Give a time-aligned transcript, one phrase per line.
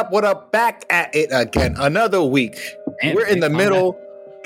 [0.00, 0.10] up?
[0.10, 0.50] What up?
[0.50, 1.76] Back at it again.
[1.78, 2.58] Another week.
[3.04, 4.00] We're in the middle.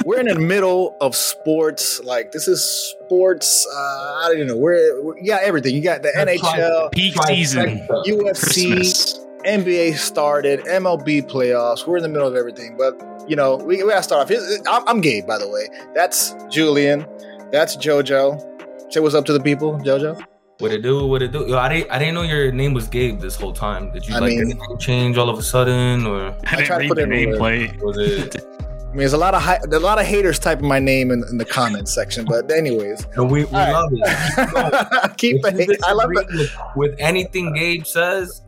[0.05, 2.01] We're in the middle of sports.
[2.03, 2.65] Like this is
[3.05, 3.65] sports.
[3.73, 4.57] Uh, I don't even know.
[4.57, 5.77] We're, we're you got everything.
[5.77, 7.87] You got the NHL, Peak season.
[8.05, 9.21] UFC, Christmas.
[9.47, 11.87] NBA started, MLB playoffs.
[11.87, 12.77] We're in the middle of everything.
[12.77, 14.37] But you know, we, we gotta start off.
[14.69, 15.69] I'm, I'm Gabe, by the way.
[15.95, 17.07] That's Julian.
[17.53, 18.93] That's JoJo.
[18.93, 20.21] Say what's up to the people, JoJo.
[20.59, 21.07] What it do?
[21.07, 21.47] What it do?
[21.49, 21.91] Yo, I didn't.
[21.91, 23.91] I didn't know your name was Gabe this whole time.
[23.93, 26.67] Did you I like mean- name change all of a sudden, or I I didn't
[26.67, 27.83] tried to read put the it in nameplate.
[27.83, 28.37] was it?
[28.47, 31.11] I mean, there's a lot of hi- there's a lot of haters typing my name
[31.11, 32.25] in, in the comments section.
[32.25, 33.73] But anyways, No, we, we right.
[33.73, 35.17] love it.
[35.17, 35.71] keep the hate.
[35.85, 36.27] I love it.
[36.29, 38.43] with, with anything Gabe says.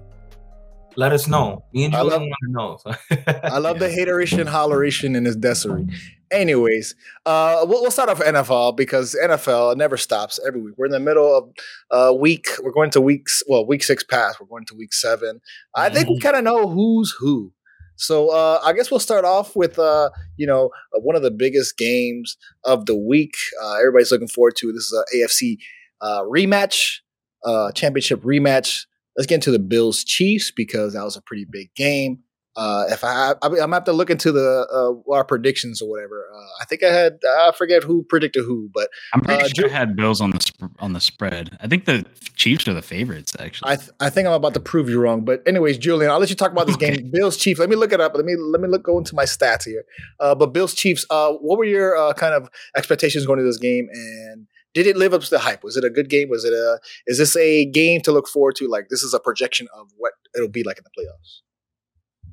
[0.97, 1.65] Let us know.
[1.73, 2.79] Me and love- want to know.
[2.81, 3.33] so.
[3.43, 5.93] I love the hateration, holleration, and his dessery.
[6.31, 10.75] Anyways, uh, we'll, we'll start off NFL because NFL never stops every week.
[10.77, 11.51] We're in the middle of
[11.91, 12.47] uh, week.
[12.63, 13.43] We're going to weeks.
[13.47, 14.41] Well, week six passed.
[14.41, 15.41] We're going to week seven.
[15.75, 17.53] I think we kind of know who's who.
[17.97, 21.31] So uh, I guess we'll start off with uh, you know uh, one of the
[21.31, 23.35] biggest games of the week.
[23.63, 24.73] Uh, everybody's looking forward to.
[24.73, 25.59] This is a AFC
[26.01, 26.99] uh, rematch,
[27.45, 28.87] uh, championship rematch.
[29.17, 32.21] Let's get into the Bills Chiefs because that was a pretty big game.
[32.59, 35.91] Uh, if I, I, I'm gonna have to look into the uh, our predictions or
[35.91, 36.25] whatever.
[36.35, 39.67] Uh, I think I had I forget who predicted who, but I'm pretty Uh, sure
[39.69, 41.59] I had Bills on the sp- on the spread.
[41.61, 43.73] I think the Chiefs are the favorites actually.
[43.73, 45.23] I th- I think I'm about to prove you wrong.
[45.23, 46.97] But anyways, Julian, I'll let you talk about this Okay.
[46.97, 47.11] game.
[47.13, 47.61] Bills Chiefs.
[47.61, 48.15] Let me look it up.
[48.15, 49.85] Let me let me look go into my stats here.
[50.19, 51.05] Uh, but Bills Chiefs.
[51.11, 54.47] Uh, what were your uh, kind of expectations going into this game, and
[54.77, 55.65] did it live up to the hype?
[55.65, 56.29] Was it a good game?
[56.29, 58.69] Was it a is this a game to look forward to?
[58.69, 61.41] Like this is a projection of what it'll be like in the playoffs.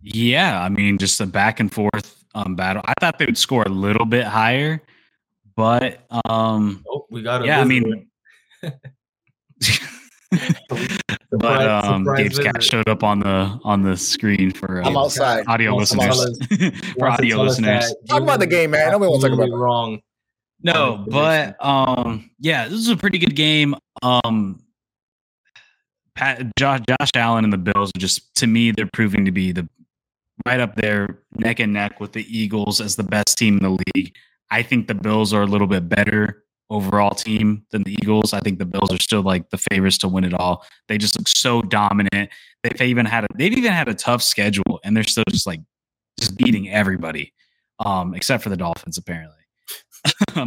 [0.02, 2.82] yeah, I mean, just a back and forth um, battle.
[2.86, 4.82] I thought they would score a little bit higher,
[5.56, 7.44] but um, oh, we got.
[7.44, 8.10] a yeah, I mean.
[11.32, 14.98] but um, surprise Gabe's cat showed up on the on the screen for uh, I'm
[14.98, 15.46] outside.
[15.48, 16.40] audio Wants to listeners.
[16.50, 17.96] tell for audio listeners.
[18.10, 18.92] Talk about the game, man.
[18.92, 20.04] Nobody wants to talk about absolutely it.
[20.64, 23.76] No, but um, yeah, this is a pretty good game.
[24.02, 24.64] Um,
[26.16, 29.52] Pat, Josh, Josh Allen and the Bills are just to me they're proving to be
[29.52, 29.68] the
[30.46, 33.78] right up there, neck and neck with the Eagles as the best team in the
[33.96, 34.16] league.
[34.52, 38.34] I think the Bills are a little bit better overall team than the Eagles.
[38.34, 40.66] I think the Bills are still like the favorites to win it all.
[40.88, 42.30] They just look so dominant.
[42.64, 45.60] They've even had a they've even had a tough schedule, and they're still just like
[46.20, 47.34] just beating everybody,
[47.80, 49.43] um, except for the Dolphins apparently.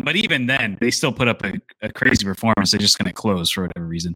[0.04, 2.70] But even then, they still put up a, a crazy performance.
[2.70, 4.14] They're just going to close for whatever reason.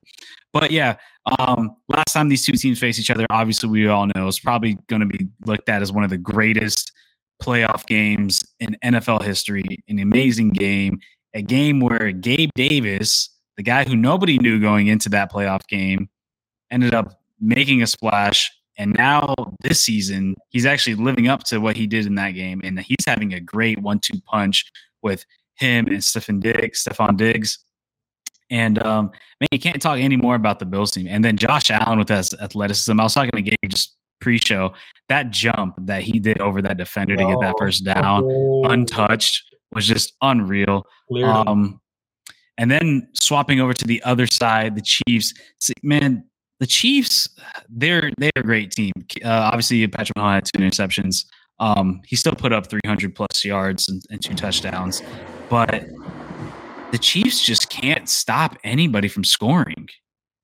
[0.53, 0.97] But yeah,
[1.39, 4.79] um, last time these two teams face each other, obviously we all know it's probably
[4.89, 6.93] going to be looked at as one of the greatest
[7.43, 9.65] playoff games in NFL history.
[9.89, 11.01] An amazing game,
[11.35, 16.09] a game where Gabe Davis, the guy who nobody knew going into that playoff game,
[16.71, 18.51] ended up making a splash.
[18.77, 22.61] And now this season, he's actually living up to what he did in that game,
[22.65, 24.65] and he's having a great one-two punch
[25.03, 25.25] with
[25.61, 27.59] him and Stephen Diggs, Stefan Diggs.
[28.51, 29.11] And um,
[29.41, 31.07] man, you can't talk any more about the Bills team.
[31.09, 32.99] And then Josh Allen with his athleticism.
[32.99, 34.73] I was talking to Gabe just pre-show.
[35.09, 39.43] That jump that he did over that defender to get that first down, Oh, untouched,
[39.73, 40.85] was just unreal.
[41.25, 41.81] Um,
[42.59, 45.33] and then swapping over to the other side, the Chiefs.
[45.61, 46.25] See, man,
[46.59, 47.29] the Chiefs,
[47.69, 48.93] they're they're a great team.
[49.25, 51.25] Uh, obviously, Patrick Mahomes had two interceptions.
[51.59, 55.03] Um, he still put up 300 plus yards and, and two touchdowns,
[55.51, 55.85] but
[56.93, 59.89] the Chiefs just can't stop anybody from scoring.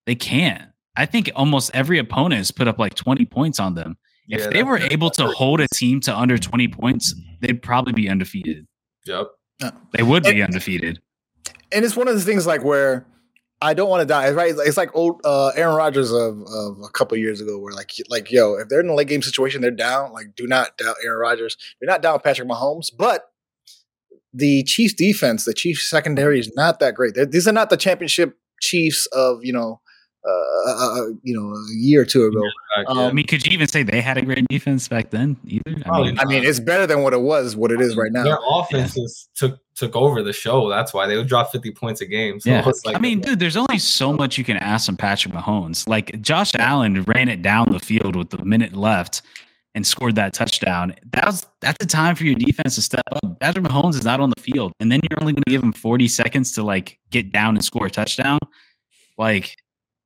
[0.04, 0.62] They can't.
[0.96, 3.96] I think almost every opponent has put up like 20 points on them.
[4.28, 7.92] If Yeah, they were able to hold a team to under 20 points, they'd probably
[7.92, 8.66] be undefeated.
[9.06, 9.28] Yep.
[9.92, 11.00] They would be And- undefeated.
[11.72, 13.06] and it's one of the things like where
[13.62, 14.30] I don't want to die.
[14.32, 14.54] Right?
[14.58, 18.30] It's like old uh, Aaron Rodgers of, of a couple years ago, where like like
[18.30, 20.12] yo, if they're in a late game situation, they're down.
[20.12, 21.56] Like, do not doubt Aaron Rodgers.
[21.80, 23.30] You're not down Patrick Mahomes, but
[24.36, 27.14] the Chiefs defense, the Chiefs secondary is not that great.
[27.14, 29.80] They're, these are not the championship Chiefs of you know,
[30.26, 32.40] uh, uh, uh, you know, a year or two ago.
[32.76, 32.98] Back, Um.
[32.98, 35.82] I mean, could you even say they had a great defense back then either?
[35.86, 38.24] I mean, I mean, it's better than what it was, what it is right now.
[38.24, 40.68] Their offenses took took over the show.
[40.68, 42.40] That's why they would drop fifty points a game.
[42.40, 42.68] So yeah.
[42.68, 45.88] it's like I mean, dude, there's only so much you can ask from Patrick Mahomes.
[45.88, 49.22] Like Josh Allen ran it down the field with a minute left
[49.76, 50.94] and scored that touchdown.
[51.12, 53.38] That was that's the time for your defense to step up.
[53.38, 55.72] Patrick Mahomes is not on the field, and then you're only going to give him
[55.72, 58.40] 40 seconds to like get down and score a touchdown.
[59.18, 59.54] Like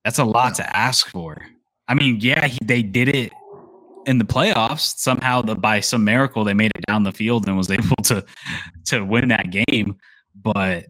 [0.04, 1.40] that's a lot to ask for.
[1.88, 3.32] I mean, yeah, he, they did it
[4.06, 5.42] in the playoffs somehow.
[5.42, 8.24] The, by some miracle, they made it down the field and was able to
[8.86, 9.96] to win that game.
[10.34, 10.86] But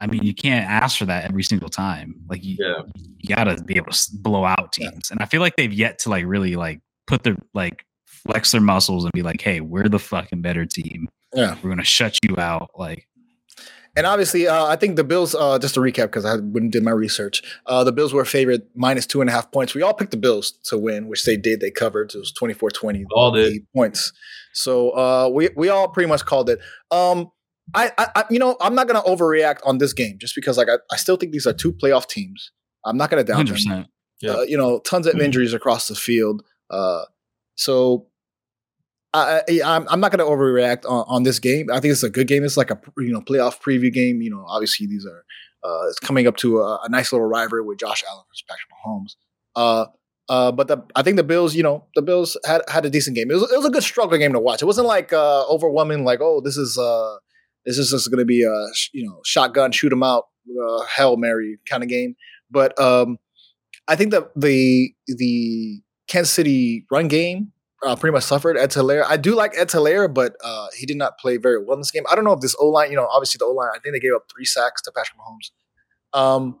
[0.00, 2.14] I mean, you can't ask for that every single time.
[2.28, 2.82] Like you, Yeah.
[3.18, 5.10] you got to be able to blow out teams.
[5.10, 7.84] And I feel like they've yet to like really like put the like
[8.26, 11.08] flex their muscles and be like, "Hey, we're the fucking better team.
[11.34, 11.56] Yeah.
[11.62, 13.06] We're gonna shut you out." Like,
[13.96, 15.34] And obviously, uh, I think the Bills.
[15.34, 18.24] Uh, just to recap, because I went and did my research, uh, the Bills were
[18.24, 19.74] favored minus two and a half points.
[19.74, 21.60] We all picked the Bills to win, which they did.
[21.60, 22.14] They covered.
[22.14, 23.66] It was 24-20 All did.
[23.74, 24.12] points.
[24.54, 26.58] So uh, we we all pretty much called it.
[26.90, 27.30] Um,
[27.74, 30.68] I, I, I you know I'm not gonna overreact on this game just because like
[30.68, 32.50] I, I still think these are two playoff teams.
[32.84, 33.68] I'm not gonna down hundred them.
[33.68, 33.86] percent.
[34.20, 34.30] Yeah.
[34.32, 36.42] Uh, you know, tons of injuries across the field.
[36.70, 37.02] Uh,
[37.56, 38.06] so
[39.14, 41.70] I, I I'm, not gonna overreact on, on this game.
[41.70, 42.44] I think it's a good game.
[42.44, 44.22] It's like a you know playoff preview game.
[44.22, 45.24] You know, obviously these are
[45.64, 48.70] uh, it's coming up to a, a nice little rivalry with Josh Allen versus Patrick
[48.72, 49.16] Mahomes.
[49.54, 49.86] Uh,
[50.28, 53.16] uh, but the, I think the Bills, you know, the Bills had had a decent
[53.16, 53.30] game.
[53.30, 54.62] It was, it was a good struggle game to watch.
[54.62, 57.16] It wasn't like uh, overwhelming, like oh, this is uh,
[57.66, 61.16] this is just going to be a you know shotgun shoot 'em out uh, hail
[61.16, 62.16] mary kind of game.
[62.50, 63.18] But um,
[63.88, 67.52] I think that the the Kansas City run game
[67.84, 68.56] uh, pretty much suffered.
[68.56, 69.04] Ed Hilaire.
[69.06, 71.90] I do like Ed Hilaire, but uh, he did not play very well in this
[71.90, 72.04] game.
[72.10, 73.70] I don't know if this O line, you know, obviously the O line.
[73.74, 76.18] I think they gave up three sacks to Patrick Mahomes.
[76.18, 76.60] Um,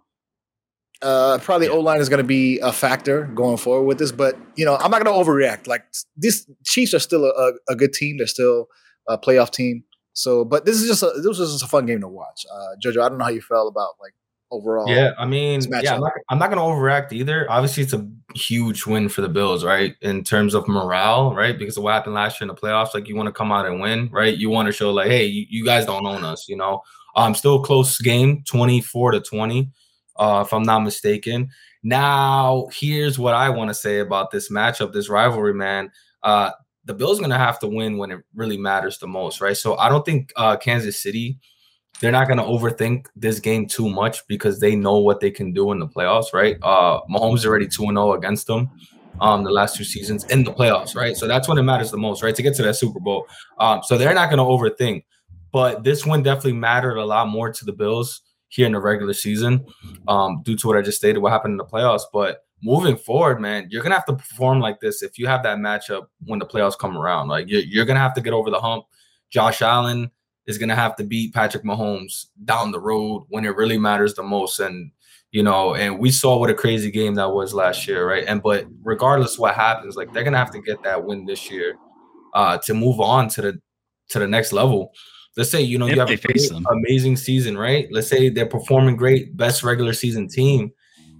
[1.00, 4.36] uh, probably O line is going to be a factor going forward with this, but
[4.56, 5.66] you know, I'm not going to overreact.
[5.66, 5.84] Like
[6.16, 8.18] this, Chiefs are still a, a good team.
[8.18, 8.68] They're still
[9.08, 9.84] a playoff team.
[10.14, 12.44] So, but this is just a this was just a fun game to watch.
[12.52, 14.12] Uh, Jojo, I don't know how you felt about like
[14.52, 14.88] overall.
[14.88, 17.50] Yeah, I mean, yeah, I'm not, I'm not going to overreact either.
[17.50, 19.96] Obviously, it's a huge win for the Bills, right?
[20.02, 21.58] In terms of morale, right?
[21.58, 23.66] Because of what happened last year in the playoffs, like you want to come out
[23.66, 24.36] and win, right?
[24.36, 26.82] You want to show like, hey, you, you guys don't own us, you know.
[27.16, 29.70] Um, still a close game, 24 to 20,
[30.16, 31.50] uh, if I'm not mistaken.
[31.82, 35.90] Now, here's what I want to say about this matchup, this rivalry, man.
[36.22, 36.52] Uh,
[36.84, 39.56] the Bills going to have to win when it really matters the most, right?
[39.56, 41.38] So I don't think uh, Kansas City
[42.00, 45.52] they're not going to overthink this game too much because they know what they can
[45.52, 46.56] do in the playoffs, right?
[46.62, 48.70] Uh, Mahomes already 2 0 against them
[49.20, 51.16] um, the last two seasons in the playoffs, right?
[51.16, 52.34] So that's when it matters the most, right?
[52.34, 53.26] To get to that Super Bowl.
[53.58, 55.04] Um, so they're not going to overthink.
[55.52, 59.12] But this one definitely mattered a lot more to the Bills here in the regular
[59.12, 59.64] season
[60.08, 62.02] um, due to what I just stated, what happened in the playoffs.
[62.12, 65.58] But moving forward, man, you're to have to perform like this if you have that
[65.58, 67.28] matchup when the playoffs come around.
[67.28, 68.84] Like you're, you're to have to get over the hump.
[69.30, 70.10] Josh Allen
[70.46, 74.14] is going to have to beat Patrick Mahomes down the road when it really matters
[74.14, 74.60] the most.
[74.60, 74.90] And,
[75.30, 78.24] you know, and we saw what a crazy game that was last year, right?
[78.26, 81.50] And, but regardless what happens, like they're going to have to get that win this
[81.50, 81.76] year
[82.34, 83.60] uh, to move on to the,
[84.10, 84.92] to the next level.
[85.36, 87.88] Let's say, you know, If you have a face great, amazing season, right?
[87.90, 90.72] Let's say they're performing great, best regular season team.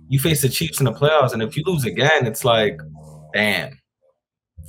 [0.09, 2.79] You face the Chiefs in the playoffs, and if you lose again, it's like,
[3.33, 3.81] damn,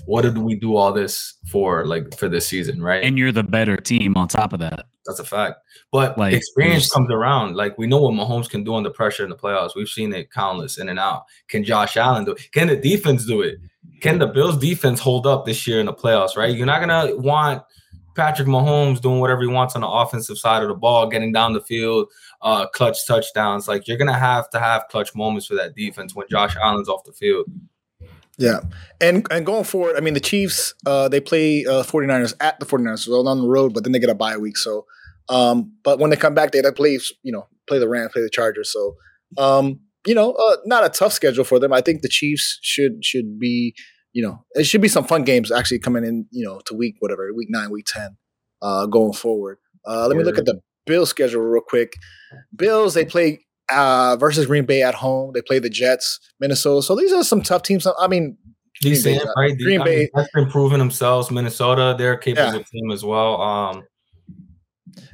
[0.05, 3.03] what did we do all this for, like for this season, right?
[3.03, 4.85] And you're the better team on top of that.
[5.05, 5.59] That's a fact.
[5.91, 7.55] But Like, experience comes around.
[7.55, 9.75] Like we know what Mahomes can do under pressure in the playoffs.
[9.75, 11.25] We've seen it countless in and out.
[11.47, 12.51] Can Josh Allen do it?
[12.51, 13.59] Can the defense do it?
[14.01, 16.55] Can the Bills defense hold up this year in the playoffs, right?
[16.55, 17.63] You're not gonna want
[18.15, 21.53] Patrick Mahomes doing whatever he wants on the offensive side of the ball, getting down
[21.53, 22.07] the field,
[22.41, 23.67] uh, clutch touchdowns.
[23.67, 27.03] Like you're gonna have to have clutch moments for that defense when Josh Allen's off
[27.03, 27.45] the field.
[28.37, 28.61] Yeah.
[28.99, 32.65] And and going forward, I mean the Chiefs, uh, they play uh 49ers at the
[32.65, 34.57] 49ers, so on the road, but then they get a bye week.
[34.57, 34.85] So
[35.29, 38.21] um, but when they come back, they they play, you know, play the Rams, play
[38.21, 38.71] the Chargers.
[38.71, 38.95] So
[39.37, 41.71] um, you know, uh, not a tough schedule for them.
[41.71, 43.75] I think the Chiefs should should be,
[44.11, 46.95] you know, it should be some fun games actually coming in, you know, to week
[46.99, 48.17] whatever, week nine, week ten,
[48.61, 49.59] uh, going forward.
[49.85, 51.93] Uh, let me look at the Bills schedule real quick.
[52.55, 55.31] Bills, they play uh, versus Green Bay at home.
[55.33, 56.81] They play the Jets, Minnesota.
[56.83, 57.87] So these are some tough teams.
[57.99, 58.37] I mean,
[58.81, 59.57] Green Decent, Bay, uh, right?
[59.57, 61.31] Green I Bay- that's been proving themselves.
[61.31, 62.63] Minnesota, they're a capable Yeah.
[62.71, 63.41] team as well.
[63.41, 63.83] Um,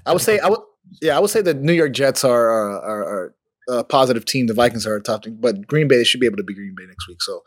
[0.06, 0.60] I would say I would
[1.02, 3.36] yeah, I would say the New York Jets are are, are,
[3.70, 4.48] a positive team.
[4.48, 6.74] The Vikings are a tough team, but Green Bay should be able to be Green
[6.76, 7.22] Bay next week.
[7.22, 7.42] So,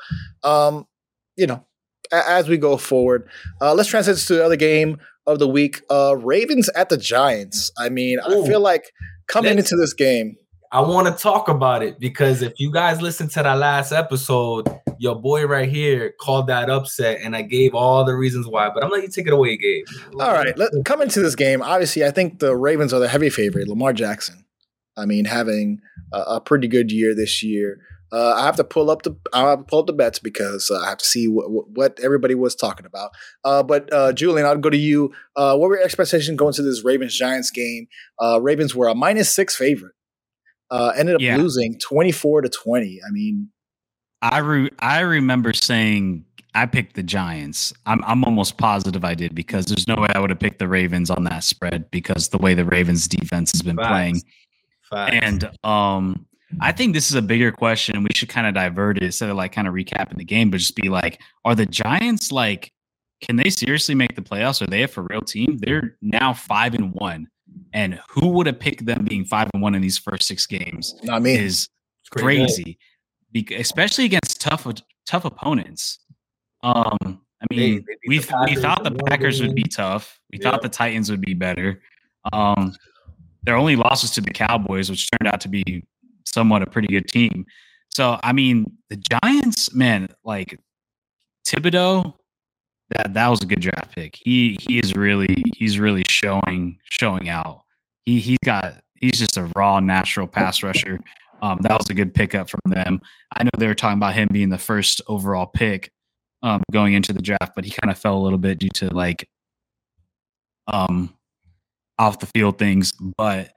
[0.44, 0.86] um,
[1.36, 1.64] you know,
[2.12, 3.28] a- as we go forward,
[3.60, 5.82] uh, let's transition to the other game of the week.
[5.90, 7.72] Uh, Ravens at the Giants.
[7.76, 8.84] I mean, I feel like
[9.26, 10.36] coming into this game,
[10.74, 14.66] I want to talk about it because if you guys listened to that last episode,
[14.96, 18.70] your boy right here called that upset, and I gave all the reasons why.
[18.70, 19.84] But I'm gonna let you take it away, Gabe.
[20.18, 21.60] All right, let, come into this game.
[21.60, 23.68] Obviously, I think the Ravens are the heavy favorite.
[23.68, 24.46] Lamar Jackson.
[24.96, 27.78] I mean, having a, a pretty good year this year.
[28.10, 30.70] Uh, I have to pull up the I have to pull up the bets because
[30.70, 33.10] uh, I have to see what, what, what everybody was talking about.
[33.44, 35.12] Uh, but uh, Julian, I'll go to you.
[35.36, 37.88] Uh, what were your expectations going to this Ravens Giants game?
[38.22, 39.92] Uh, Ravens were a minus six favorite.
[40.72, 41.36] Uh, ended up Yeah.
[41.36, 42.98] losing twenty four to twenty.
[43.06, 43.48] I mean,
[44.22, 46.24] I re- I remember saying
[46.54, 47.72] I picked the Giants.
[47.86, 50.68] I'm I'm almost positive I did because there's no way I would have picked the
[50.68, 53.88] Ravens on that spread because the way the Ravens defense has been Facts.
[53.88, 54.22] playing.
[54.90, 55.12] Facts.
[55.22, 56.26] And um
[56.60, 58.02] I think this is a bigger question.
[58.02, 60.58] We should kind of divert it instead of like kind of recapping the game, but
[60.58, 62.72] just be like, are the Giants like
[63.22, 64.60] can they seriously make the playoffs?
[64.60, 65.58] Are they a for real team?
[65.60, 67.28] They're now five and one.
[67.72, 70.94] And who would have picked them being five and one in these first six games?
[71.10, 71.68] I mean, is
[72.10, 72.78] crazy,
[73.32, 74.66] Be- especially against tough
[75.06, 75.98] tough opponents.
[76.62, 80.20] Um, I mean, they, they we we thought the Packers would be tough.
[80.30, 80.50] We yeah.
[80.50, 81.82] thought the Titans would be better.
[82.32, 82.74] Um,
[83.42, 85.84] their only losses to the Cowboys, which turned out to be
[86.26, 87.44] somewhat a pretty good team.
[87.90, 90.58] So I mean, the Giants, man, like
[91.46, 92.14] Thibodeaux,
[92.90, 94.18] that that was a good draft pick.
[94.22, 97.62] He he is really he's really showing showing out.
[98.04, 101.00] He he's got he's just a raw natural pass rusher.
[101.42, 103.00] Um, that was a good pickup from them.
[103.36, 105.90] I know they were talking about him being the first overall pick
[106.42, 108.94] um, going into the draft, but he kind of fell a little bit due to
[108.94, 109.28] like
[110.68, 111.12] um
[111.98, 112.92] off the field things.
[113.16, 113.52] But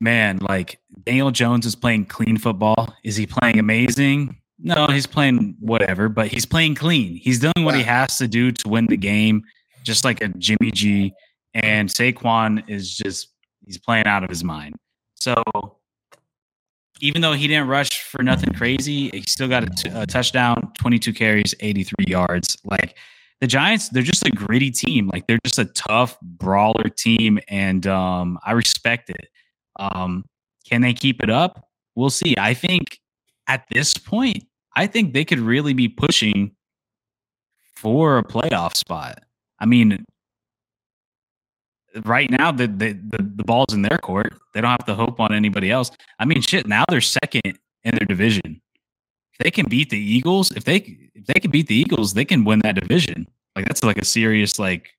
[0.00, 2.94] man, like Daniel Jones is playing clean football.
[3.04, 4.36] Is he playing amazing?
[4.58, 7.16] No, he's playing whatever, but he's playing clean.
[7.16, 9.42] He's doing what he has to do to win the game,
[9.82, 11.12] just like a Jimmy G.
[11.54, 13.28] And Saquon is just
[13.64, 14.74] he's playing out of his mind.
[15.14, 15.42] So
[17.00, 20.72] even though he didn't rush for nothing crazy, he still got a, t- a touchdown,
[20.78, 22.56] 22 carries, 83 yards.
[22.64, 22.96] Like
[23.40, 25.10] the Giants, they're just a gritty team.
[25.12, 29.28] Like they're just a tough brawler team, and um, I respect it.
[29.76, 30.24] Um,
[30.68, 31.68] can they keep it up?
[31.94, 32.34] We'll see.
[32.38, 33.00] I think
[33.48, 34.44] at this point,
[34.76, 36.52] I think they could really be pushing
[37.76, 39.22] for a playoff spot.
[39.60, 40.04] I mean,
[42.04, 44.34] right now the, the the the, ball's in their court.
[44.52, 45.90] They don't have to hope on anybody else.
[46.18, 46.66] I mean, shit.
[46.66, 48.60] Now they're second in their division.
[49.34, 50.76] If they can beat the Eagles, if they
[51.14, 53.26] if they can beat the Eagles, they can win that division.
[53.56, 54.90] Like that's like a serious like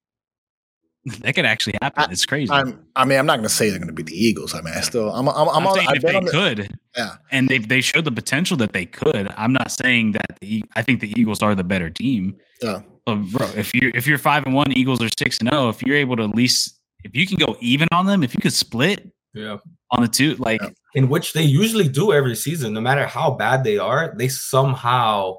[1.21, 2.05] that could actually happen.
[2.09, 2.51] I, it's crazy.
[2.51, 4.55] I'm, i mean, I'm not going to say they're going to be the Eagles.
[4.55, 7.47] I mean, I still, I'm, I'm, I'm, I'm saying on, if they could, yeah, and
[7.47, 9.31] they they showed the potential that they could.
[9.37, 12.35] I'm not saying that the, I think the Eagles are the better team.
[12.61, 15.65] Yeah, but bro, if you if you're five and one, Eagles are six and zero.
[15.65, 16.74] Oh, if you're able to at least
[17.05, 19.57] if you can go even on them, if you could split, yeah,
[19.91, 20.69] on the two, like yeah.
[20.95, 25.35] in which they usually do every season, no matter how bad they are, they somehow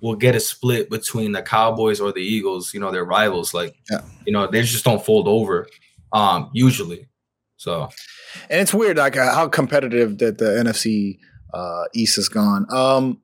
[0.00, 2.72] will get a split between the Cowboys or the Eagles.
[2.72, 3.52] You know, their rivals.
[3.52, 4.00] Like, yeah.
[4.26, 5.68] you know, they just don't fold over.
[6.12, 7.08] Um, usually.
[7.56, 7.88] So,
[8.48, 11.18] and it's weird, like uh, how competitive that the NFC
[11.52, 12.66] uh, East has gone.
[12.70, 13.20] Um,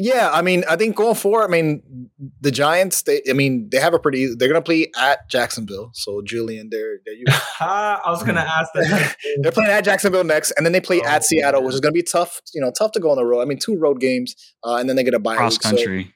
[0.00, 2.08] yeah, I mean, I think going forward, I mean,
[2.40, 5.90] the Giants, they, I mean, they have a pretty, they're going to play at Jacksonville.
[5.92, 7.32] So, Julian, there, there you go.
[7.60, 9.16] I was going to ask that.
[9.40, 11.66] they're playing at Jacksonville next, and then they play oh, at Seattle, man.
[11.66, 13.40] which is going to be tough, you know, tough to go on the road.
[13.40, 15.34] I mean, two road games, uh, and then they get a bye.
[15.34, 16.04] Cross country.
[16.04, 16.10] So,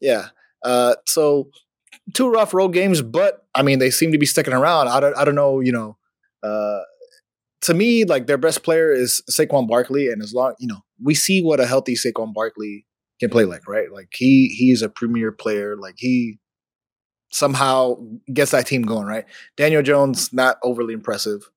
[0.00, 0.28] yeah.
[0.64, 1.50] Uh, so,
[2.14, 4.88] two rough road games, but I mean, they seem to be sticking around.
[4.88, 5.96] I don't, I don't know, you know,
[6.42, 6.80] uh,
[7.62, 11.14] to me, like their best player is Saquon Barkley, and as long you know, we
[11.14, 12.84] see what a healthy Saquon Barkley
[13.20, 13.90] can play like, right?
[13.92, 15.76] Like he he's a premier player.
[15.76, 16.38] Like he
[17.30, 17.96] somehow
[18.32, 19.24] gets that team going, right?
[19.56, 21.50] Daniel Jones not overly impressive,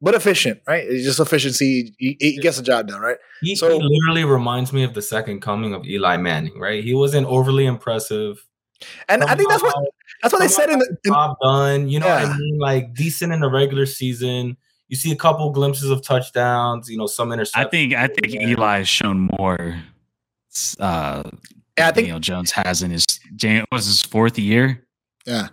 [0.00, 0.84] but efficient, right?
[0.86, 1.94] It's just efficiency.
[1.98, 3.18] He, he gets the job done, right?
[3.40, 6.84] He, so, he literally reminds me of the second coming of Eli Manning, right?
[6.84, 8.46] He wasn't overly impressive.
[9.08, 9.74] And somehow, I think that's what
[10.22, 11.88] that's what they said in the in, job done.
[11.88, 12.30] You know yeah.
[12.30, 12.58] I mean?
[12.58, 14.56] Like decent in the regular season.
[14.88, 16.88] You see a couple glimpses of touchdowns.
[16.90, 17.50] You know some interceptions.
[17.54, 19.82] I think I think Eli has shown more
[20.80, 21.22] uh,
[21.78, 23.06] yeah, I think Daniel Jones has in his
[23.70, 24.86] was his fourth year.
[25.26, 25.48] Yeah,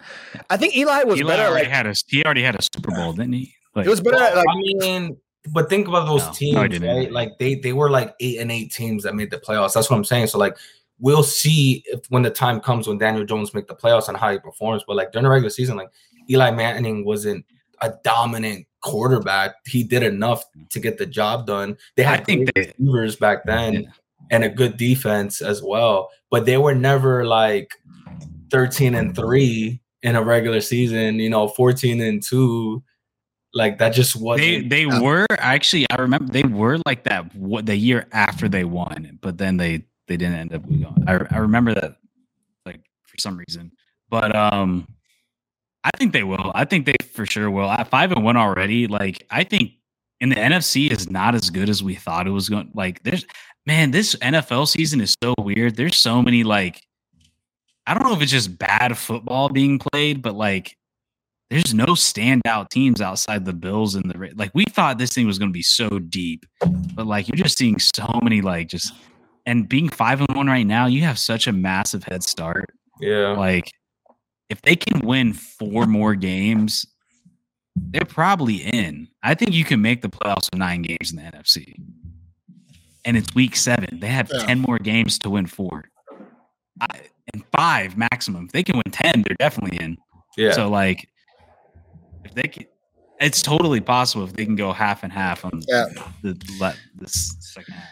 [0.49, 1.49] I think Eli was Eli better.
[1.49, 3.55] Already like, had a, he already had a Super Bowl, didn't he?
[3.75, 4.17] Like, it was better.
[4.17, 5.17] Like, I mean,
[5.51, 7.11] but think about those no, teams, no, right?
[7.11, 9.73] Like they they were like eight and eight teams that made the playoffs.
[9.73, 10.27] That's what I'm saying.
[10.27, 10.57] So like
[10.99, 14.31] we'll see if when the time comes when Daniel Jones make the playoffs and how
[14.31, 14.83] he performs.
[14.87, 15.89] But like during the regular season, like
[16.29, 17.45] Eli Manning wasn't
[17.81, 19.55] a dominant quarterback.
[19.65, 21.77] He did enough to get the job done.
[21.95, 23.73] They had I think receivers back then.
[23.73, 23.89] Yeah
[24.31, 26.09] and a good defense as well.
[26.29, 27.71] But they were never like
[28.51, 32.83] 13 and 3 in a regular season, you know, 14 and 2.
[33.55, 37.67] Like that just wasn't They they were actually I remember they were like that what
[37.67, 41.03] the year after they won, but then they they didn't end up going.
[41.07, 41.97] I I remember that
[42.65, 43.71] like for some reason.
[44.09, 44.87] But um
[45.83, 46.51] I think they will.
[46.55, 47.69] I think they for sure will.
[47.69, 49.73] At 5 and 1 already, like I think
[50.19, 52.71] in the NFC is not as good as we thought it was going.
[52.73, 53.25] Like there's
[53.65, 55.75] man, this NFL season is so weird.
[55.75, 56.81] There's so many like
[57.85, 60.77] I don't know if it's just bad football being played, but like
[61.49, 64.51] there's no standout teams outside the Bills and the like.
[64.53, 66.45] We thought this thing was going to be so deep,
[66.95, 68.93] but like you're just seeing so many like just
[69.45, 72.69] and being five and one right now, you have such a massive head start.
[73.01, 73.71] Yeah, like
[74.49, 76.85] if they can win four more games,
[77.75, 79.09] they're probably in.
[79.21, 81.75] I think you can make the playoffs with nine games in the NFC
[83.05, 83.99] and it's week seven.
[83.99, 84.45] They have yeah.
[84.45, 85.85] 10 more games to win four.
[86.81, 87.01] I,
[87.33, 88.45] and five maximum.
[88.45, 89.97] If they can win ten, they're definitely in.
[90.37, 90.51] Yeah.
[90.51, 91.07] So like,
[92.25, 92.65] if they can,
[93.19, 95.85] it's totally possible if they can go half and half on Yeah.
[96.21, 97.87] the this second half.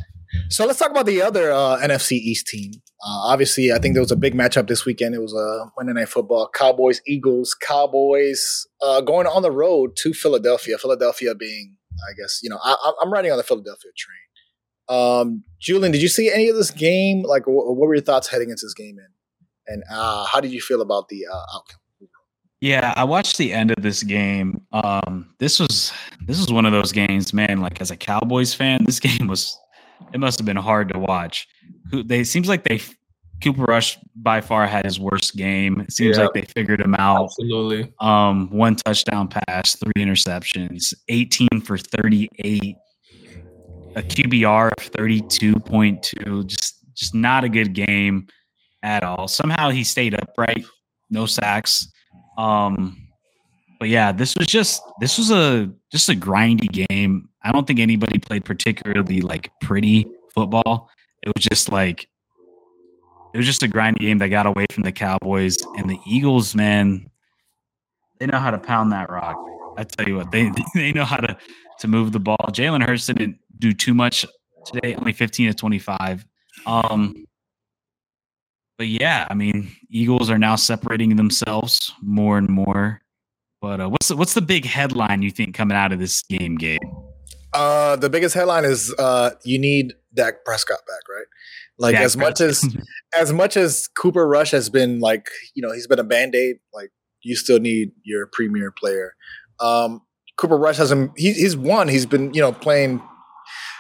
[0.50, 2.72] So let's talk about the other uh, NFC East team.
[3.06, 5.13] Uh, obviously, I think there was a big matchup this weekend.
[5.15, 7.53] It was a uh, Monday Night Football: Cowboys, Eagles.
[7.56, 10.77] Cowboys uh, going on the road to Philadelphia.
[10.77, 11.75] Philadelphia being,
[12.10, 14.18] I guess, you know, I, I- I'm riding on the Philadelphia train.
[14.91, 17.24] Um, Julian, did you see any of this game?
[17.24, 18.98] Like, wh- what were your thoughts heading into this game?
[19.00, 19.07] In
[19.67, 21.77] and uh, how did you feel about the uh, outcome?
[22.60, 24.62] Yeah, I watched the end of this game.
[24.71, 25.91] Um, this was
[26.25, 27.60] this was one of those games, man.
[27.62, 29.57] Like as a Cowboys fan, this game was
[30.13, 31.48] it must have been hard to watch.
[31.89, 32.81] Who- They seems like they
[33.43, 35.81] Cooper Rush by far had his worst game.
[35.81, 36.24] It seems Yeah.
[36.25, 37.24] like they figured him out.
[37.25, 37.91] Absolutely.
[38.00, 42.75] Um, one touchdown pass, three interceptions, 18 for 38,
[43.95, 46.45] a QBR of 32.2.
[46.45, 48.27] Just just not a good game
[48.83, 49.27] at all.
[49.27, 50.65] Somehow he stayed upright,
[51.10, 51.91] no sacks.
[52.38, 52.98] Um,
[53.79, 57.29] but yeah, this was just this was a just a grindy game.
[57.43, 60.89] I don't think anybody played particularly like pretty football.
[61.24, 62.07] It was just like
[63.33, 66.53] it was just a grindy game that got away from the Cowboys and the Eagles,
[66.53, 67.10] man.
[68.19, 69.36] They know how to pound that rock.
[69.77, 71.36] I tell you what, they they know how to
[71.79, 72.38] to move the ball.
[72.51, 74.25] Jalen Hurts didn't do too much
[74.65, 76.25] today, only 15 to 25.
[76.65, 77.25] Um,
[78.77, 83.01] but yeah, I mean, Eagles are now separating themselves more and more.
[83.62, 86.56] But uh, what's the, what's the big headline you think coming out of this game,
[86.56, 86.82] Gabe?
[87.53, 91.25] Uh, the biggest headline is uh, you need Dak Prescott back, right?
[91.77, 92.75] Like Dak as much as
[93.18, 96.58] as much as Cooper Rush has been like, you know, he's been a band aid.
[96.74, 96.91] Like
[97.22, 99.13] you still need your premier player.
[99.60, 100.01] Um,
[100.38, 101.12] Cooper Rush hasn't.
[101.18, 101.88] He, he's won.
[101.88, 103.01] He's been, you know, playing.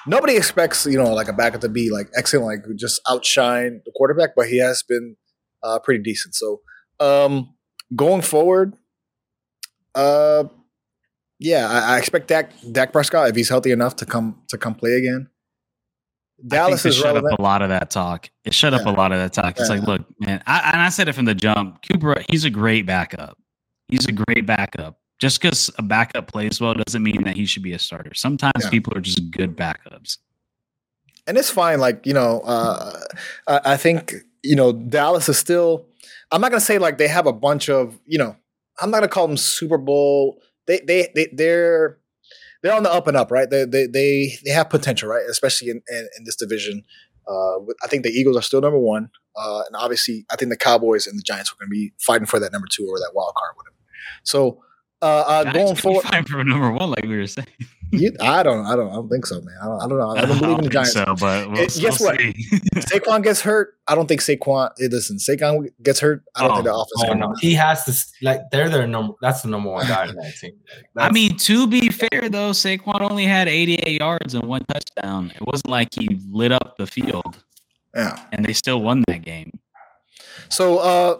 [0.07, 3.91] Nobody expects, you know, like a backup to be like excellent, like just outshine the
[3.95, 5.15] quarterback, but he has been
[5.63, 6.33] uh, pretty decent.
[6.35, 6.61] So
[6.99, 7.53] um,
[7.95, 8.73] going forward,
[9.95, 10.45] uh,
[11.39, 14.75] yeah, I, I expect Dak Dak Prescott if he's healthy enough to come to come
[14.75, 15.27] play again.
[16.47, 17.33] Dallas is shut relevant.
[17.33, 18.29] up a lot of that talk.
[18.45, 19.59] It shut up a lot of that talk.
[19.59, 19.75] It's Yeah.
[19.77, 21.83] like, look, man, I, and I said it from the jump.
[21.87, 23.37] Cooper, he's a great backup.
[23.89, 24.97] He's a great backup.
[25.21, 28.13] Just because a backup plays well doesn't mean that he should be a starter.
[28.15, 28.69] Sometimes Yeah.
[28.71, 30.17] people are just good backups.
[31.27, 31.79] and it's fine.
[31.79, 32.99] Like you know, uh,
[33.47, 35.85] I, I think you know Dallas is still.
[36.31, 38.35] I'm not gonna say like they have a bunch of you know.
[38.81, 40.41] I'm not gonna call them Super Bowl.
[40.65, 41.99] They they they they're
[42.63, 43.47] they're on the up and up, right?
[43.49, 45.23] They they they, they have potential, right?
[45.29, 46.83] Especially in in, in this division.
[47.27, 50.57] Uh, I think the Eagles are still number one, uh, and obviously I think the
[50.57, 53.11] Cowboys and the Giants are going to be fighting for that number two or that
[53.13, 53.75] wild card, whatever.
[54.23, 54.63] So
[55.01, 57.47] uh, uh, going forward, fine for number one, like we were saying.
[57.91, 59.55] you, I don't, I don't, I don't think so, man.
[59.61, 60.09] I don't, I don't know.
[60.11, 60.93] I don't believe in the think Giants.
[60.93, 62.19] So, but we'll, It- guess we'll what?
[62.19, 62.33] see.
[62.75, 63.73] Saquon gets hurt.
[63.87, 64.69] I don't think Saquon.
[64.79, 66.23] Listen, Saquon gets hurt.
[66.35, 67.09] I don't Oh, think the offense.
[67.09, 69.13] Oh no, he has to like they're their number.
[69.21, 70.53] That's the number one guy in that team.
[70.95, 75.31] Like, I mean, to be fair though, Saquon only had 88 yards and one touchdown.
[75.35, 77.43] It wasn't like he lit up the field,
[77.95, 78.23] Yeah.
[78.31, 79.51] and they still won that game.
[80.49, 81.17] So, uh,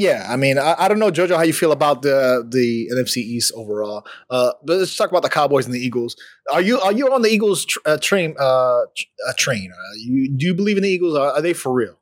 [0.00, 0.26] yeah.
[0.28, 3.52] I mean, I, I don't know, Jojo, how you feel about the the NFC East
[3.54, 4.06] overall.
[4.30, 6.16] Uh, but let's talk about the Cowboys and the Eagles.
[6.52, 8.34] Are you are you on the Eagles tr- uh, train?
[8.38, 9.72] Uh, tr- uh, train.
[9.72, 11.16] Uh, you do you believe in the Eagles?
[11.16, 11.98] Are, are they for real?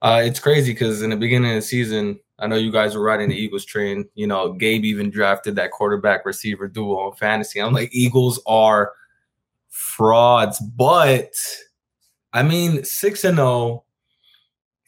[0.00, 3.02] Uh, it's crazy because in the beginning of the season, I know you guys were
[3.02, 4.08] riding the Eagles train.
[4.14, 7.60] You know, Gabe even drafted that quarterback receiver duo on fantasy.
[7.60, 8.92] I'm like, Eagles are
[9.68, 11.30] frauds, but
[12.32, 13.84] I mean, six and zero.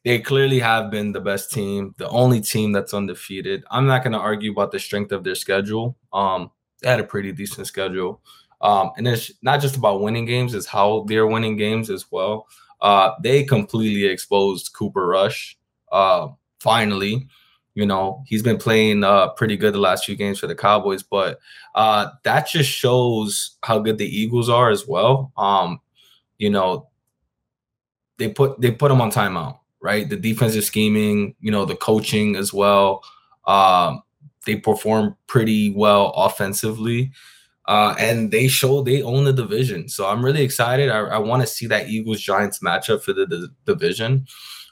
[0.04, 3.64] They clearly have been the best team, the only team that's undefeated.
[3.70, 5.96] I'm not going to argue about the strength of their schedule.
[6.12, 6.50] Um,
[6.82, 8.20] they had a pretty decent schedule,
[8.60, 12.46] um, and it's not just about winning games; it's how they're winning games as well.
[12.82, 15.56] Uh, they completely exposed Cooper Rush.
[15.90, 16.28] Uh,
[16.60, 17.26] finally,
[17.74, 21.02] you know he's been playing uh, pretty good the last few games for the Cowboys,
[21.02, 21.38] but
[21.74, 25.32] uh, that just shows how good the Eagles are as well.
[25.38, 25.80] Um,
[26.36, 26.88] you know,
[28.18, 30.08] they put they put them on timeout, right?
[30.08, 33.04] The defensive scheming, you know, the coaching as well.
[33.46, 34.02] Um,
[34.46, 37.12] they perform pretty well offensively.
[37.66, 39.88] Uh, and they show they own the division.
[39.90, 40.88] So I'm really excited.
[40.88, 44.26] I, I want to see that Eagles Giants matchup for the, the division.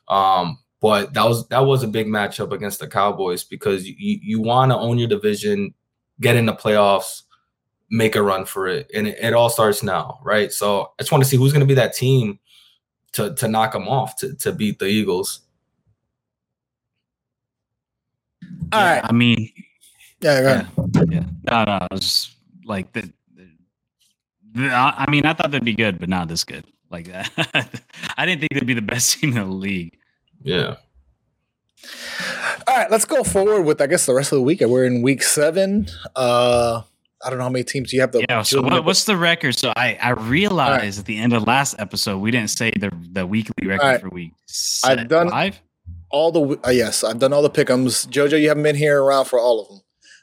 [0.09, 4.41] Um, but that was that was a big matchup against the Cowboys because you you
[4.41, 5.75] want to own your division,
[6.21, 7.23] get in the playoffs,
[7.91, 10.53] make a run for it, and it, it all starts now, right?
[10.53, 12.39] So I just want to see who's going to be that team
[13.13, 15.41] to to knock them off to to beat the Eagles.
[18.73, 19.05] All yeah, right.
[19.05, 19.51] I mean,
[20.21, 20.41] Yeah.
[20.41, 20.67] Go ahead.
[20.95, 21.25] yeah, yeah.
[21.51, 23.13] No, no, it was like the,
[24.55, 26.65] the- I I mean, I thought they'd be good, but not this good.
[26.91, 27.31] Like that,
[28.17, 29.97] I didn't think they'd be the best team in the league.
[30.43, 30.77] Yeah.
[32.69, 34.61] All right, let's go forward with I guess the rest of the week.
[34.61, 35.89] We're in week seven.
[36.15, 36.83] Uh
[37.25, 38.13] I don't know how many teams you have.
[38.13, 38.43] The yeah.
[38.43, 39.59] So what, what's the record?
[39.59, 40.99] So I I realized right.
[40.99, 44.01] at the end of last episode we didn't say the the weekly record right.
[44.01, 44.33] for week.
[44.85, 45.61] I've done five.
[46.11, 48.07] All the uh, yes, I've done all the pickums.
[48.09, 49.81] Jojo, you haven't been here around for all of them,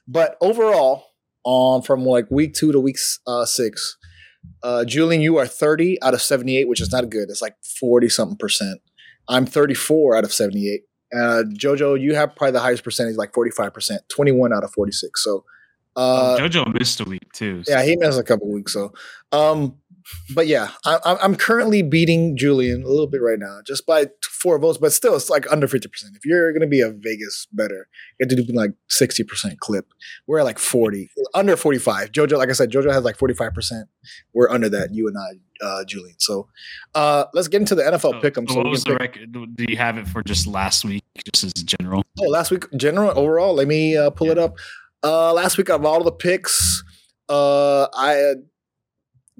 [0.08, 1.06] but overall,
[1.44, 3.98] on um, from like week two to week uh, six,
[4.64, 7.30] uh, Julian, you are thirty out of seventy eight, which is not good.
[7.30, 8.82] It's like forty something percent.
[9.28, 10.82] I'm thirty four out of seventy eight.
[11.14, 15.24] Uh, Jojo, you have probably the highest percentage, like 45%, 21 out of 46.
[15.24, 15.44] So,
[15.96, 17.64] uh, oh, Jojo missed a week too.
[17.64, 17.72] So.
[17.72, 18.74] Yeah, he missed a couple weeks.
[18.74, 18.94] So,
[19.32, 19.78] um,
[20.34, 24.58] but yeah, I, I'm currently beating Julian a little bit right now, just by four
[24.60, 25.86] votes, but still, it's like under 50%.
[26.16, 27.88] If you're going to be a Vegas better,
[28.20, 29.88] you have to do like 60% clip.
[30.26, 32.12] We're at like 40, under 45.
[32.12, 33.84] Jojo, like I said, Jojo has like 45%.
[34.34, 36.16] We're under that, you and I, uh, Julian.
[36.20, 36.48] So
[36.96, 38.48] uh, let's get into the NFL oh, pick 'em.
[38.48, 39.56] So, what was the pick- record?
[39.56, 42.04] Do you have it for just last week, just as general?
[42.20, 43.54] Oh, last week, general, overall?
[43.54, 44.34] Let me uh, pull yeah.
[44.34, 44.56] it up.
[45.04, 46.84] Uh, last week, of all the picks,
[47.30, 48.38] uh, I had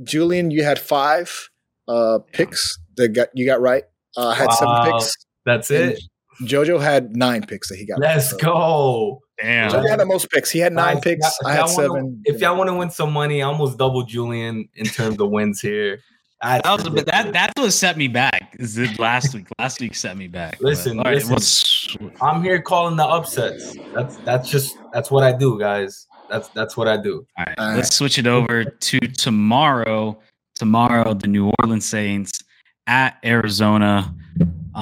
[0.04, 1.50] Julian, you had five
[1.88, 3.84] uh, picks that got you got right.
[4.16, 4.56] Uh, I had wow.
[4.56, 5.14] seven picks.
[5.46, 6.00] That's it.
[6.44, 8.00] Jojo had nine picks that he got.
[8.00, 8.42] Let's right.
[8.42, 9.22] go.
[9.42, 9.72] Damn.
[9.72, 10.52] Jojo had the most picks.
[10.52, 11.38] He had nine Guys, picks.
[11.46, 11.92] I had seven.
[11.92, 15.30] Wanna, if y'all want to win some money, I almost double Julian in terms of
[15.30, 16.00] wins here.
[16.42, 18.56] That was a that that's what set me back.
[18.60, 19.48] Is it last week?
[19.60, 20.58] Last week set me back.
[20.62, 21.42] Listen, but, listen right,
[22.22, 23.76] I'm here calling the upsets.
[23.94, 26.08] That's that's just that's what I do, guys.
[26.30, 27.26] That's that's what I do.
[27.38, 27.94] All right, All let's right.
[27.94, 30.20] switch it over to tomorrow.
[30.56, 32.44] Tomorrow, the New Orleans Saints
[32.88, 34.14] at Arizona.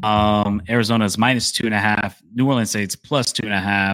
[0.03, 2.21] Um, Arizona is minus two and a half.
[2.33, 3.93] New Orleans Saints plus two and a half.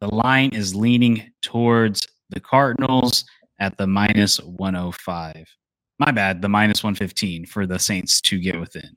[0.00, 3.24] The line is leaning towards the Cardinals
[3.60, 5.46] at the minus 105.
[5.98, 8.96] My bad, the minus 115 for the Saints to get within.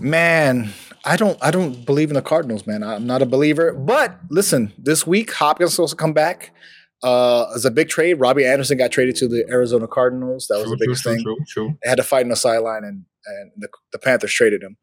[0.00, 0.70] Man,
[1.04, 2.82] I don't I don't believe in the Cardinals, man.
[2.82, 3.72] I'm not a believer.
[3.72, 6.52] But listen, this week Hopkins supposed to come back.
[7.02, 10.46] Uh, as a big trade, Robbie Anderson got traded to the Arizona Cardinals.
[10.48, 11.24] That was true, the biggest true, thing.
[11.24, 14.62] True, true, They had to fight on the sideline, and and the, the Panthers traded
[14.62, 14.76] him.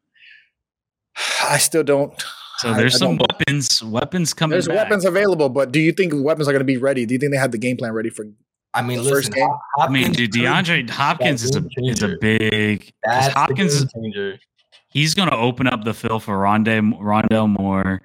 [1.42, 2.12] I still don't.
[2.58, 4.50] So there's I, some weapons, weapons coming.
[4.50, 4.76] There's back.
[4.76, 7.06] weapons available, but do you think weapons are going to be ready?
[7.06, 8.26] Do you think they have the game plan ready for
[8.74, 9.48] I mean, listen, first game.
[9.78, 12.92] I mean, dude, DeAndre Hopkins is a is a big.
[13.02, 14.38] That's Hopkins changer.
[14.90, 18.02] He's going to open up the field for Rondé, Rondale Moore,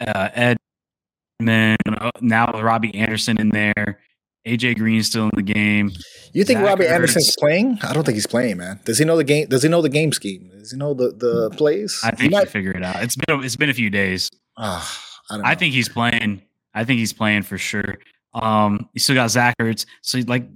[0.00, 1.78] uh, Edmonds.
[2.20, 4.00] Now with Robbie Anderson in there,
[4.46, 5.90] AJ Green still in the game.
[6.32, 6.90] You think Zach Robbie Ertz.
[6.92, 7.78] Anderson's playing?
[7.82, 8.80] I don't think he's playing, man.
[8.84, 9.46] Does he know the game?
[9.48, 10.50] Does he know the game scheme?
[10.58, 12.00] Does he know the the plays?
[12.02, 13.02] I think he might figure it out.
[13.02, 14.30] It's been it's been a few days.
[14.56, 14.84] Uh,
[15.30, 16.42] I, I think he's playing.
[16.74, 17.98] I think he's playing for sure.
[18.34, 19.86] Um, you still got Zach Ertz.
[20.02, 20.46] So like,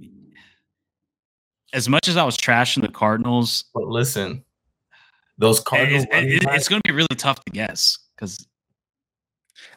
[1.73, 4.43] as much as I was trashing the Cardinals, but listen,
[5.39, 8.45] those Cardinals, it, it, it's going to be really tough to guess because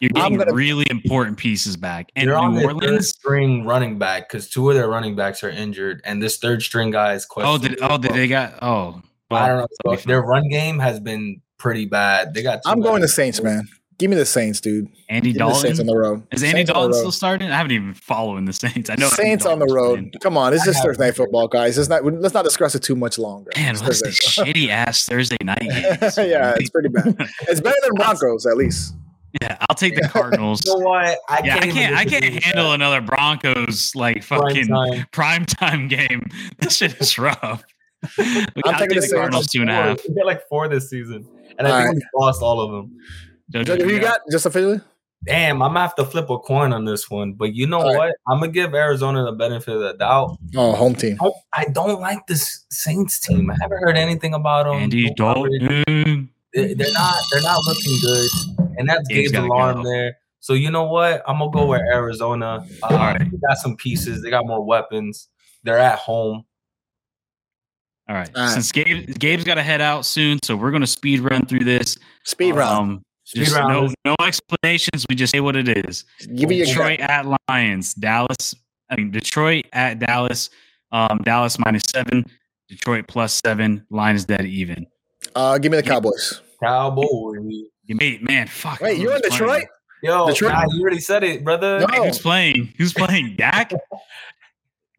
[0.00, 2.10] you're getting gonna, really important pieces back.
[2.16, 6.22] And New Orleans string running back because two of their running backs are injured, and
[6.22, 7.64] this third string guy is oh, questionable.
[7.64, 9.00] Oh, did oh did they got oh?
[9.30, 9.96] Well, I don't know.
[9.96, 12.34] So their run game has been pretty bad.
[12.34, 12.60] They got.
[12.66, 13.66] I'm going to Saints, man.
[14.02, 14.88] Give me the Saints, dude.
[15.08, 16.26] Andy Dalton Saints on the road.
[16.32, 17.52] Is Andy Saints Dalton still starting?
[17.52, 18.90] I haven't even following the Saints.
[18.90, 19.94] I know Saints on the road.
[19.94, 20.12] Playing.
[20.20, 21.78] Come on, it's just Thursday night football, guys.
[21.78, 22.04] It's not.
[22.04, 23.52] Let's not discuss it too much longer.
[23.54, 25.60] Man, what's this shitty ass Thursday night
[26.00, 26.18] games?
[26.18, 27.14] yeah, it's pretty bad.
[27.42, 28.96] It's better than Broncos, at least.
[29.40, 30.66] Yeah, I'll take the Cardinals.
[30.66, 31.20] you know what?
[31.28, 31.64] I yeah, can't.
[31.64, 31.94] I can't.
[31.94, 32.74] I can't handle that.
[32.74, 34.66] another Broncos like fucking
[35.12, 36.26] prime time, game.
[36.58, 37.62] This shit is rough.
[38.18, 40.00] I'm taking the Cardinals two and a half.
[40.08, 41.24] They're like four this season,
[41.56, 41.94] and I think right.
[41.94, 42.98] we lost all of them.
[43.52, 44.20] Jojo, who you got?
[44.30, 44.80] Just officially?
[45.24, 47.34] Damn, I'm gonna have to flip a coin on this one.
[47.34, 47.98] But you know All what?
[47.98, 48.14] Right.
[48.26, 50.36] I'm gonna give Arizona the benefit of the doubt.
[50.56, 51.16] Oh, home team.
[51.52, 53.50] I, don't like this Saints team.
[53.50, 54.74] I haven't heard anything about them.
[54.74, 56.28] Andy Dalton.
[56.52, 57.22] They're not.
[57.30, 58.30] They're not looking good,
[58.78, 59.90] and that's Gabe's alarm go.
[59.90, 60.18] there.
[60.40, 61.22] So you know what?
[61.28, 62.66] I'm gonna go with Arizona.
[62.82, 63.18] Uh, All right.
[63.18, 64.22] They got some pieces.
[64.22, 65.28] They got more weapons.
[65.62, 66.44] They're at home.
[68.08, 68.28] All right.
[68.34, 68.52] All right.
[68.52, 71.96] Since Gabe Gabe's got to head out soon, so we're gonna speed run through this.
[72.24, 73.02] Speed run.
[73.34, 75.06] Just no, no explanations.
[75.08, 76.04] We just say what it is.
[76.34, 78.54] Give me Detroit at Lions, Dallas.
[78.90, 80.50] I mean Detroit at Dallas.
[80.90, 82.26] Um, Dallas minus seven.
[82.68, 83.86] Detroit plus seven.
[83.90, 84.86] Lions dead even.
[85.34, 86.40] Uh, give me the Cowboys.
[86.62, 87.38] Cowboys.
[87.88, 88.80] Wait, man, fuck.
[88.80, 89.64] Wait, you're in Detroit.
[90.02, 90.52] Yo, Detroit.
[90.52, 91.80] Nah, you already said it, brother.
[91.80, 91.86] No.
[91.86, 92.74] Hey, who's playing?
[92.76, 93.36] Who's playing?
[93.36, 93.72] Dak.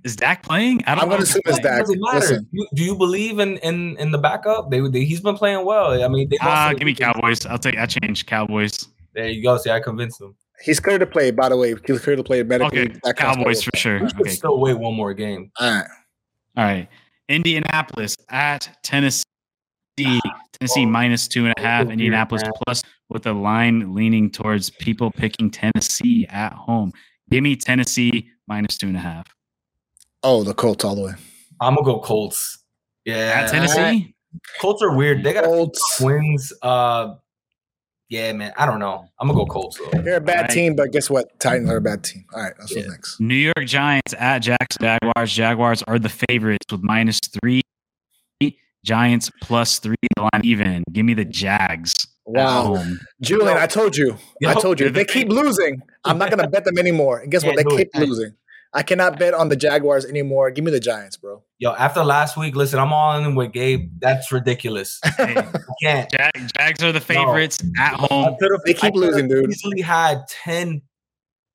[0.03, 0.83] Is Dak playing?
[0.85, 1.79] I don't am going to assume it's Dak.
[1.79, 2.41] Doesn't matter.
[2.51, 4.69] You, do you believe in in in the backup?
[4.69, 6.03] They, they he's been playing well.
[6.03, 7.45] I mean, ah, uh, give me Cowboys.
[7.45, 7.77] I'll take.
[7.77, 8.89] I change Cowboys.
[9.13, 9.57] There you go.
[9.57, 10.35] See, I convinced him.
[10.61, 11.31] He's clear to play.
[11.31, 12.91] By the way, he's clear to play medically.
[13.05, 13.99] Okay, Cowboys for sure.
[13.99, 15.51] We okay, still wait one more game.
[15.59, 15.87] All right.
[16.57, 16.87] All right.
[17.29, 19.23] Indianapolis at Tennessee.
[19.97, 25.11] Tennessee minus two and a half, Oh, Indianapolis plus with the line leaning towards people
[25.11, 26.91] picking Tennessee at home.
[27.29, 29.27] Give me Tennessee minus two and a half.
[30.23, 31.13] Oh, the Colts all the way.
[31.61, 32.59] I'm gonna go Colts.
[33.05, 34.15] Yeah, At Tennessee?
[34.61, 35.23] Colts are weird.
[35.23, 35.99] They got Colts.
[36.01, 36.51] wins.
[36.61, 37.15] Uh,
[38.09, 38.53] yeah, man.
[38.57, 39.05] I don't know.
[39.19, 40.01] I'm gonna go Colts though.
[40.01, 40.49] They're a bad Right.
[40.49, 41.39] team, but guess what?
[41.39, 42.25] Titans are a bad team.
[42.33, 42.79] All right, that's Yeah.
[42.81, 43.19] what's next.
[43.19, 45.31] New York Giants at Jacks Jaguars.
[45.33, 47.61] Jaguars are the favorites with minus three.
[48.85, 50.83] Giants plus three, the line even.
[50.91, 51.93] Give me the Jags.
[52.25, 52.83] Wow.
[53.21, 54.17] Julian, I told you.
[54.45, 54.87] I told you.
[54.87, 57.19] If they're they the keep losing, I'm not gonna bet them anymore.
[57.19, 57.55] And guess what?
[57.55, 57.99] They keep it.
[57.99, 58.33] losing.
[58.73, 60.49] I cannot bet on the Jaguars anymore.
[60.49, 61.43] Give me the Giants, bro.
[61.59, 63.91] Yo, after last week, listen, I'm all in with Gabe.
[63.99, 64.99] That's ridiculous.
[65.17, 66.11] Hey, I can't.
[66.11, 68.35] Jag- Jags are the favorites at home.
[68.65, 69.51] They keep I losing, dude.
[69.51, 70.81] Easily had ten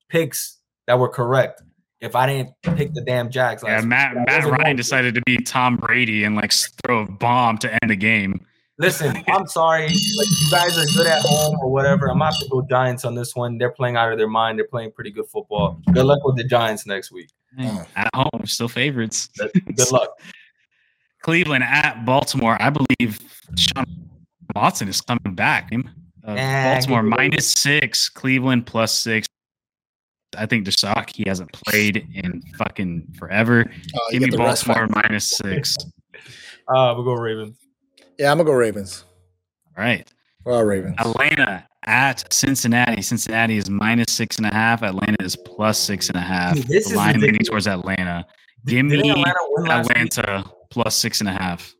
[0.07, 1.61] picks that were correct
[2.01, 3.63] if I didn't pick the damn Jags.
[3.65, 4.25] Yeah, Matt, week.
[4.27, 6.53] Matt Ryan decided to be Tom Brady and like
[6.85, 8.45] throw a bomb to end the game.
[8.79, 9.87] Listen, I'm sorry.
[9.87, 12.09] Like you guys are good at home or whatever.
[12.09, 13.57] I'm gonna have to go Giants on this one.
[13.57, 14.57] They're playing out of their mind.
[14.57, 15.81] They're playing pretty good football.
[15.91, 17.29] Good luck with the Giants next week.
[17.57, 17.81] Hey.
[17.97, 19.27] At home, still favorites.
[19.37, 20.09] Good good luck.
[21.21, 22.55] Cleveland at Baltimore.
[22.61, 23.19] I believe
[23.57, 23.83] Sean
[24.55, 25.69] Watson is coming back.
[25.73, 29.27] Uh, Nah, Baltimore minus six, Cleveland plus six.
[30.37, 33.61] I think Deshaun, he hasn't played in fucking forever.
[33.61, 35.75] Uh, Give me get the rest Baltimore minus six.
[36.71, 37.57] Uh, we'll go Ravens.
[38.19, 39.05] Yeah, I'm gonna go Ravens.
[39.77, 40.07] All right.
[40.43, 40.95] For our Ravens.
[40.99, 43.01] Atlanta at Cincinnati.
[43.01, 44.83] Cincinnati is minus six and a half.
[44.83, 46.55] Atlanta is plus six and a half.
[46.55, 48.25] Dude, this the is line leaning towards Atlanta.
[48.65, 49.97] Give me Atlanta win last week?
[49.97, 51.73] Atlanta plus six and a half.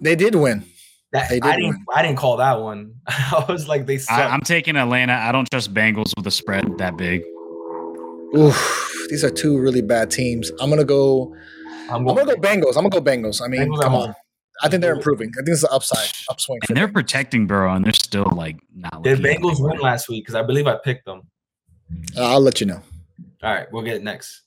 [0.00, 0.64] They did win.
[1.12, 1.70] That, They did I didn't.
[1.70, 1.84] win.
[1.94, 2.94] I didn't call that one.
[3.06, 4.18] I was like, they suck.
[4.18, 5.14] I, I'm taking Atlanta.
[5.14, 7.22] I don't trust Bengals with a spread that big.
[8.36, 10.50] Oof, these are two really bad teams.
[10.60, 11.34] I'm gonna go.
[11.90, 12.76] I'm I'm gonna go Bengals.
[12.78, 13.42] I'm gonna go Bengals.
[13.42, 14.08] I mean, Bengals at come home.
[14.10, 14.14] on.
[14.62, 15.30] I think they're improving.
[15.34, 16.60] I think it's an upside, upswing.
[16.68, 16.94] And they're them.
[16.94, 19.02] protecting Burrow, and they're still like not.
[19.02, 20.24] Did Bengals at win last week?
[20.24, 21.22] Because I believe I picked them.
[22.16, 22.82] Uh, I'll let you know.
[23.42, 24.42] All right, we'll get it next.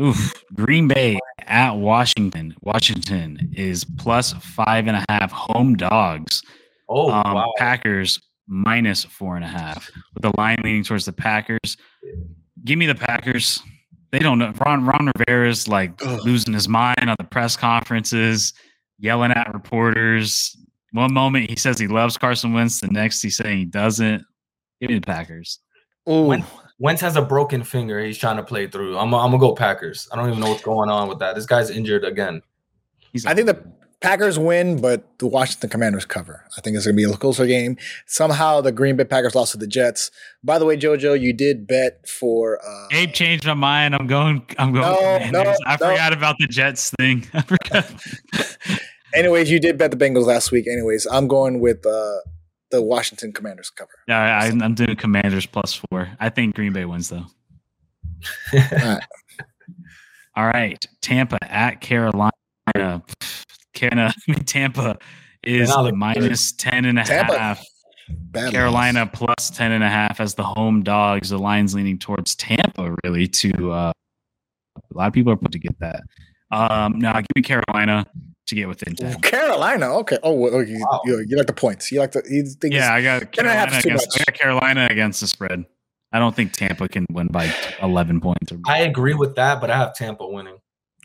[0.00, 0.42] Oof.
[0.54, 2.54] Green Bay at Washington.
[2.62, 6.42] Washington is plus five and a half home dogs.
[6.88, 7.52] Oh um, wow!
[7.58, 11.76] Packers minus four and a half with the line leaning towards the Packers.
[12.64, 13.62] Give me the Packers.
[14.12, 14.52] They don't know.
[14.64, 16.20] Ron, Ron Rivera's like Ugh.
[16.24, 18.52] losing his mind on the press conferences,
[19.02, 20.56] yelling at reporters.
[20.92, 24.24] One moment he says he loves Carson Wentz, the next he's saying he doesn't.
[24.80, 25.58] Give me the Packers.
[26.08, 26.44] Ooh, When-
[26.78, 28.02] Wentz has a broken finger.
[28.02, 28.98] He's trying to play through.
[28.98, 30.08] I'm, I'm gonna go Packers.
[30.12, 31.34] I don't even know what's going on with that.
[31.36, 32.42] This guy's injured again.
[33.12, 33.62] He's I think the
[34.00, 36.44] Packers win, but the Washington Commanders cover.
[36.58, 37.76] I think it's going to be a closer game.
[38.06, 40.10] Somehow the Green Bay Packers lost to the Jets.
[40.42, 42.58] By the way, JoJo, you did bet for.
[42.66, 43.94] Uh, Gabe changed my mind.
[43.94, 44.44] I'm going.
[44.58, 45.30] I'm going.
[45.30, 45.90] No, no, I no.
[45.90, 47.28] forgot about the Jets thing.
[47.34, 47.94] I forgot.
[49.14, 50.66] Anyways, you did bet the Bengals last week.
[50.66, 52.18] Anyways, I'm going with uh,
[52.70, 53.90] the Washington Commanders cover.
[54.08, 56.10] yeah, I, I'm doing Commanders plus four.
[56.20, 57.26] I think Green Bay wins though.
[60.34, 62.32] All right, Tampa at Carolina.
[63.74, 64.98] Carolina, I mean, Tampa
[65.42, 67.64] is They're minus 10 and a Tampa, half.
[68.08, 69.10] Bad Carolina loss.
[69.12, 71.30] plus 10 and a half as the home dogs.
[71.30, 73.92] The line's leaning towards Tampa, really, to uh,
[74.76, 76.02] a lot of people are put to get that.
[76.50, 78.06] Um, no, give me Carolina
[78.46, 79.20] to get within 10.
[79.20, 79.86] Carolina.
[79.98, 80.18] Okay.
[80.22, 81.00] Oh, well, you, Wow.
[81.04, 81.90] you, you like the points.
[81.92, 82.22] You like the.
[82.28, 84.20] You think Yeah, I got 10 and a half Carolina against.
[84.20, 85.64] I got Carolina against the spread.
[86.12, 88.52] I don't think Tampa can win by 11 points.
[88.52, 90.58] Or, I agree with that, but I have Tampa winning.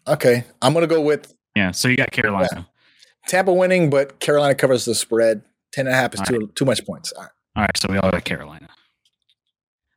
[0.05, 0.43] Okay.
[0.61, 2.67] I'm going to go with yeah, so you got Carolina.
[3.27, 5.41] Tampa winning, but Carolina covers the spread.
[5.73, 7.11] 10 and a half is All too, too much points.
[7.13, 7.31] All right.
[7.55, 8.69] All right, so we all got Carolina.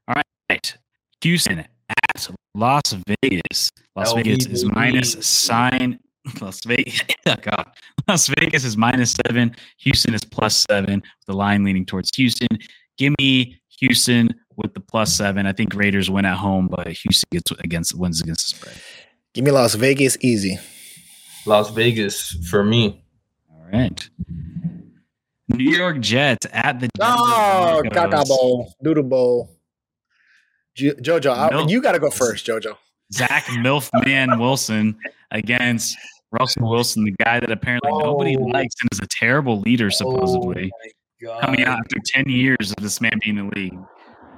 [0.08, 0.14] All
[0.48, 0.78] right,
[1.20, 3.70] Houston at Las Vegas.
[3.94, 6.00] Las Vegas is minus sign.
[6.40, 7.66] Las Vegas, oh God.
[8.08, 9.54] Las Vegas is minus seven.
[9.78, 11.02] Houston is plus seven.
[11.26, 12.48] The line leaning towards Houston.
[12.98, 15.46] Give me Houston with the plus seven.
[15.46, 18.76] I think Raiders win at home, but Houston gets against wins against the spread.
[19.32, 20.58] Give me Las Vegas easy.
[21.46, 23.02] Las Vegas for me.
[23.50, 24.08] All right.
[25.48, 27.92] New York Jets at the Denver Oh, Broncos.
[28.12, 29.56] Gaga Bowl, Doodle Bowl.
[30.74, 32.76] Jo- Jojo, I- you got to go first, Jojo.
[33.12, 34.96] Zach Milfman Wilson
[35.30, 35.96] against
[36.32, 38.44] Russell Wilson, the guy that apparently nobody Oh.
[38.44, 40.70] likes and is a terrible leader, supposedly.
[41.26, 43.78] Oh Coming out after 10 years of this man being in the league.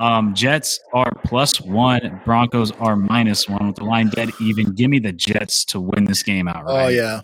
[0.01, 4.75] Um, Jets are plus one, Broncos are minus one with the line dead even.
[4.75, 6.87] Give me the Jets to win this game outright.
[6.87, 7.21] Oh yeah.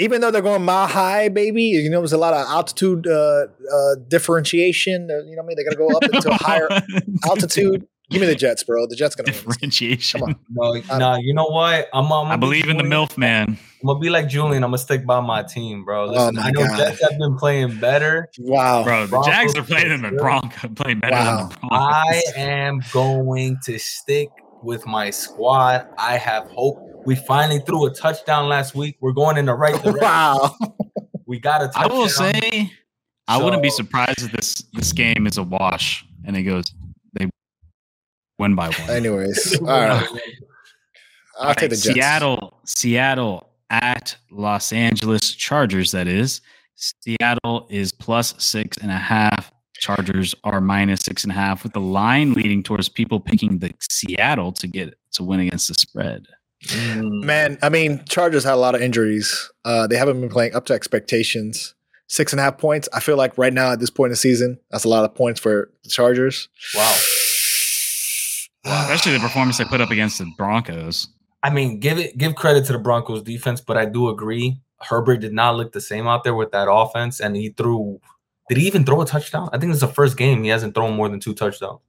[0.00, 3.46] Even though they're going mile high, baby, you know there's a lot of altitude uh,
[3.72, 5.08] uh, differentiation.
[5.08, 5.56] You know what I mean?
[5.56, 6.68] They got to go up into a higher
[7.26, 7.86] altitude.
[8.10, 8.86] Give me the Jets, bro.
[8.86, 9.34] The Jets gonna win.
[9.34, 9.42] this.
[9.44, 10.20] Differentiation.
[10.20, 10.82] Come on.
[10.88, 11.88] No, nah, you know what?
[11.92, 13.06] I'm, I'm I gonna be believe in the Julian.
[13.06, 13.58] MILF man.
[13.82, 14.64] I'm gonna be like Julian.
[14.64, 16.04] I'm gonna stick by my team, bro.
[16.04, 16.78] Oh Listen, my I know God.
[16.78, 18.28] Jets have been playing better.
[18.38, 18.82] Wow.
[18.84, 20.18] Bro, the Broncos Jags are playing in the good.
[20.18, 21.48] Broncos, playing better Wow.
[21.48, 24.28] than the I am going to stick
[24.62, 25.86] with my squad.
[25.98, 26.78] I have hope.
[27.04, 28.96] We finally threw a touchdown last week.
[29.00, 30.00] We're going in the right direction.
[30.00, 30.56] Wow.
[31.26, 31.90] We got a I touchdown.
[31.92, 32.72] I will say,
[33.28, 36.77] I wouldn't be surprised if this this game is a wash and it goes they
[38.38, 38.90] win by one.
[38.90, 40.06] Anyways, all right.
[41.40, 41.94] I'll take the Jets.
[41.94, 45.92] Seattle, Seattle at Los Angeles Chargers.
[45.92, 46.40] That is,
[46.74, 49.52] Seattle is plus six and a half.
[49.80, 53.72] Chargers are minus six and a half, with the line leading towards people picking the
[53.88, 56.26] Seattle to get to win against the spread.
[56.66, 59.48] Mm, Man, I mean, Chargers had a lot of injuries.
[59.64, 61.74] Uh, they haven't been playing up to expectations.
[62.08, 62.88] Six and a half points.
[62.92, 65.14] I feel like right now at this point in the season, that's a lot of
[65.14, 66.48] points for the Chargers.
[66.74, 66.96] wow.
[68.68, 71.08] Especially the performance they put up against the Broncos.
[71.42, 74.58] I mean, give it give credit to the Broncos defense, but I do agree.
[74.80, 78.00] Herbert did not look the same out there with that offense, and he threw.
[78.48, 79.48] Did he even throw a touchdown?
[79.52, 81.80] I think it's the first game he hasn't thrown more than two touchdowns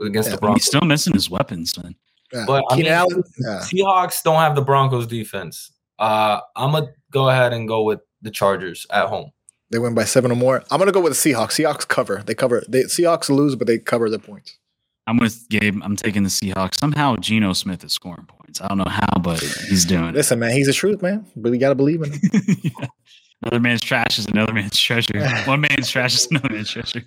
[0.00, 0.62] against Yeah, the Broncos.
[0.62, 1.94] he's still missing his weapons, man.
[2.32, 2.44] Yeah.
[2.46, 3.22] But, I Keenan mean, Allen.
[3.38, 3.60] Yeah.
[3.64, 5.72] Seahawks don't have the Broncos defense.
[5.98, 9.30] Uh, I'm gonna go ahead and go with the Chargers at home.
[9.70, 10.62] They win by seven or more.
[10.70, 11.52] I'm gonna go with the Seahawks.
[11.52, 12.22] Seahawks cover.
[12.26, 12.62] They cover.
[12.68, 14.58] They Seahawks lose, but they cover the points.
[15.06, 15.80] I'm with Gabe.
[15.82, 16.78] I'm taking the Seahawks.
[16.80, 18.60] Somehow Geno Smith is scoring points.
[18.60, 20.14] I don't know how, but he's doing it.
[20.14, 21.24] Listen, man, he's the truth, man.
[21.36, 22.20] But you gotta believe in him.
[22.62, 22.86] Yeah.
[23.42, 25.28] Another man's trash is another man's treasure.
[25.44, 27.02] One man's trash is another man's treasure.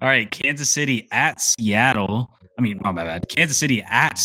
[0.00, 2.30] All right, Kansas City at Seattle.
[2.58, 3.28] I mean, not my bad.
[3.28, 4.18] Kansas City at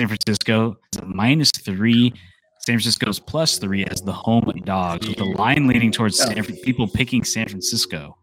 [0.00, 2.14] San Francisco is minus three.
[2.60, 6.88] San Francisco's plus three as the home dogs, with the line leaning towards San, people
[6.88, 8.16] picking San Francisco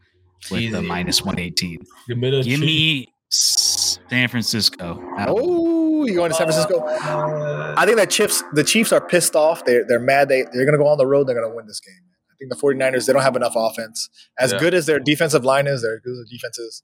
[0.50, 1.80] with the minus 118.
[2.08, 5.02] Give me the Give me San Francisco.
[5.28, 6.84] Oh, you going to San Francisco?
[6.88, 9.66] I think that Chiefs, the Chiefs are pissed off.
[9.66, 10.30] They're they're mad.
[10.30, 11.28] They they're gonna go on the road.
[11.28, 11.96] They're gonna win this game.
[12.32, 14.10] I think the 49ers, they don't have enough offense.
[14.40, 14.60] As Yeah.
[14.60, 16.84] good as their defensive line is, their good as their defense is.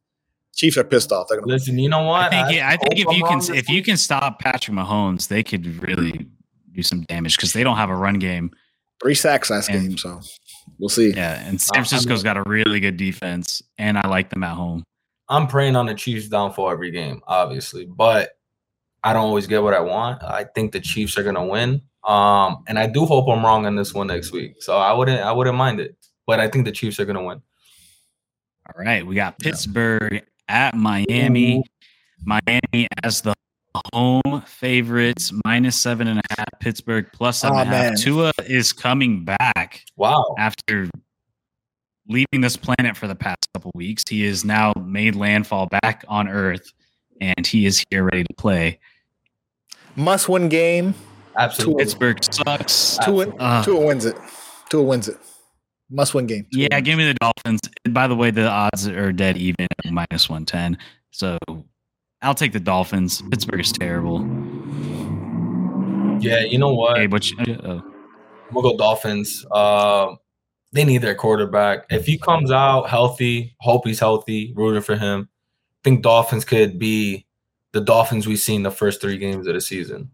[0.56, 1.28] Chiefs are pissed off.
[1.30, 2.34] They're gonna Listen, you know what?
[2.34, 5.44] I think yeah, I think if you can if you can stop Patrick Mahomes, they
[5.44, 6.28] could really
[6.72, 8.52] do some damage because they don't have a run game.
[9.02, 10.20] three sacks last And- game, so
[10.78, 11.14] we'll see.
[11.16, 14.56] Yeah, and Uh, San Francisco's got a really good defense, and I like them at
[14.56, 14.84] home.
[15.30, 18.32] I'm praying on the Chiefs downfall every game, obviously, but
[19.04, 20.24] I don't always get what I want.
[20.24, 21.82] I think the Chiefs are gonna win.
[22.08, 24.56] Um, and I do hope I'm wrong on this one next week.
[24.62, 25.96] So I wouldn't I wouldn't mind it.
[26.26, 27.42] But I think the Chiefs are gonna win.
[28.68, 31.64] All right, we got Pittsburgh at Miami.
[32.26, 33.34] Miami as the
[33.94, 36.48] home favorites, minus seven and a half.
[36.60, 37.86] Pittsburgh plus seven Oh, and a half.
[37.86, 37.96] man.
[37.98, 40.36] Tua is coming back Wow.
[40.38, 40.90] after
[42.10, 44.04] leaving this planet for the past couple weeks.
[44.10, 46.74] He is now made landfall back on Earth,
[47.22, 48.80] and he is here ready to play.
[49.96, 50.96] Must win game.
[51.38, 51.84] Absolutely.
[51.84, 52.98] Pittsburgh sucks.
[53.06, 54.18] Tua, Uh, Tua wins it.
[54.70, 55.18] Tua wins it.
[55.90, 56.46] Must win game.
[56.52, 56.86] Tua Yeah, wins.
[56.86, 57.62] give me the Dolphins.
[57.90, 60.78] By the way, the odds are dead even at minus 110.
[61.12, 61.38] So
[62.22, 63.22] I'll take the Dolphins.
[63.32, 64.20] Pittsburgh is terrible.
[66.22, 66.98] Yeah, you know what?
[66.98, 67.82] Hey, but you, uh,
[68.52, 69.46] We'll go Dolphins.
[69.52, 70.16] Uh,
[70.72, 71.86] they need their quarterback.
[71.90, 75.28] If he comes out healthy, hope he's healthy, rooting for him.
[75.32, 77.26] I think Dolphins could be
[77.72, 80.10] the Dolphins we've seen the first three games of the season.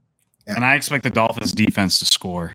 [0.48, 2.54] and I expect the Dolphins defense to score.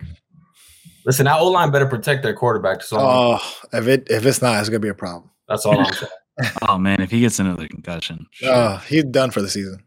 [1.07, 2.83] Listen, that O line better protect their quarterback.
[2.83, 3.39] So Oh,
[3.73, 5.31] if it if it's not, it's gonna be a problem.
[5.49, 6.13] that's all I'm saying.
[6.69, 8.27] Oh man, if he gets another concussion.
[8.31, 8.49] shit.
[8.49, 9.83] Oh, he's done for the season.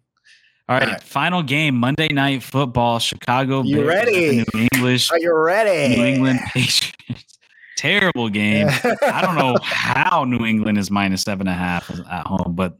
[0.69, 1.01] all right, all right.
[1.03, 2.99] final game Monday night football.
[2.99, 4.45] Chicago You Bears ready?
[4.53, 5.95] New English Are you ready?
[5.95, 7.32] New England Patriots.
[7.77, 8.67] Terrible game.
[8.69, 12.77] I don't know how New England is minus seven and a half at home, but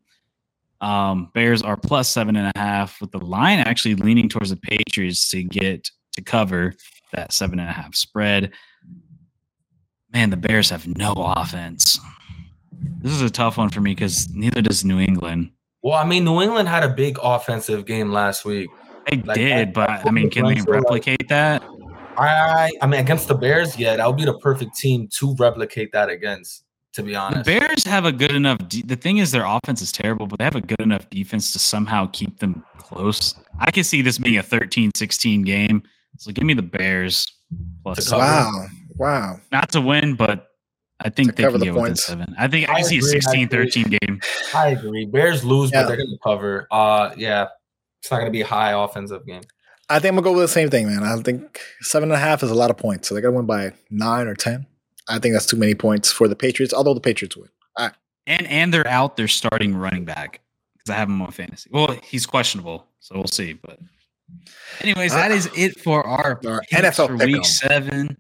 [0.82, 4.58] um, Bears are plus seven and a half with the line actually leaning towards the
[4.58, 6.74] Patriots to get to cover
[7.14, 8.52] that seven and a half spread.
[10.14, 12.00] Man, the Bears have no offense.
[13.02, 15.52] This is a tough one for me because neither does New England.
[15.82, 18.70] Well, I mean, New England had a big offensive game last week.
[19.10, 21.64] They Like, did, I- but I I mean, can they think so, like- replicate that?
[22.18, 25.92] I, I mean, against the Bears, yeah, that would be the perfect team to replicate
[25.94, 26.64] that against.
[26.94, 28.60] To be honest, The honest, Bears have a good enough.
[28.68, 31.52] De- the thing is, their offense is terrible, but they have a good enough defense
[31.54, 33.34] to somehow keep them close.
[33.60, 35.82] I can see this being a 13-16 game.
[36.20, 37.26] So give me the Bears
[37.84, 38.22] plus To cover.
[38.22, 38.66] wow,
[38.98, 39.40] wow.
[39.52, 40.50] not to win, but
[41.00, 42.06] I think To they cover can the get within points.
[42.06, 42.36] seven.
[42.38, 44.22] I think I, I can see a agree, I 16-13 game.
[44.54, 45.06] I agree.
[45.08, 45.82] Bears lose, Yeah.
[45.82, 46.68] but they're going to cover.
[46.70, 47.48] Uh, yeah,
[48.04, 49.42] it's not going to be a high offensive game.
[49.90, 51.04] I think I'm gonna go with the same thing, man.
[51.04, 53.46] I think seven and a half is a lot of points, so they're gonna win
[53.46, 54.66] by nine or ten.
[55.08, 56.74] I think that's too many points for the Patriots.
[56.74, 57.50] Although the Patriots win.
[58.26, 60.40] And and they're out their starting running back.
[60.78, 61.70] because I have him on fantasy.
[61.74, 63.52] Well, he's questionable, so we'll see.
[63.52, 63.80] But
[64.80, 67.32] anyways, that is it for our, Our NFL for pick 'em.
[67.34, 68.16] week seven.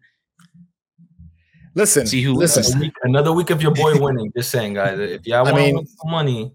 [1.75, 2.63] Listen, See who listen.
[2.65, 4.31] Another week- Another week of your boy winning.
[4.35, 4.99] Just saying, guys.
[4.99, 6.51] If y'all I want mean- to win some money,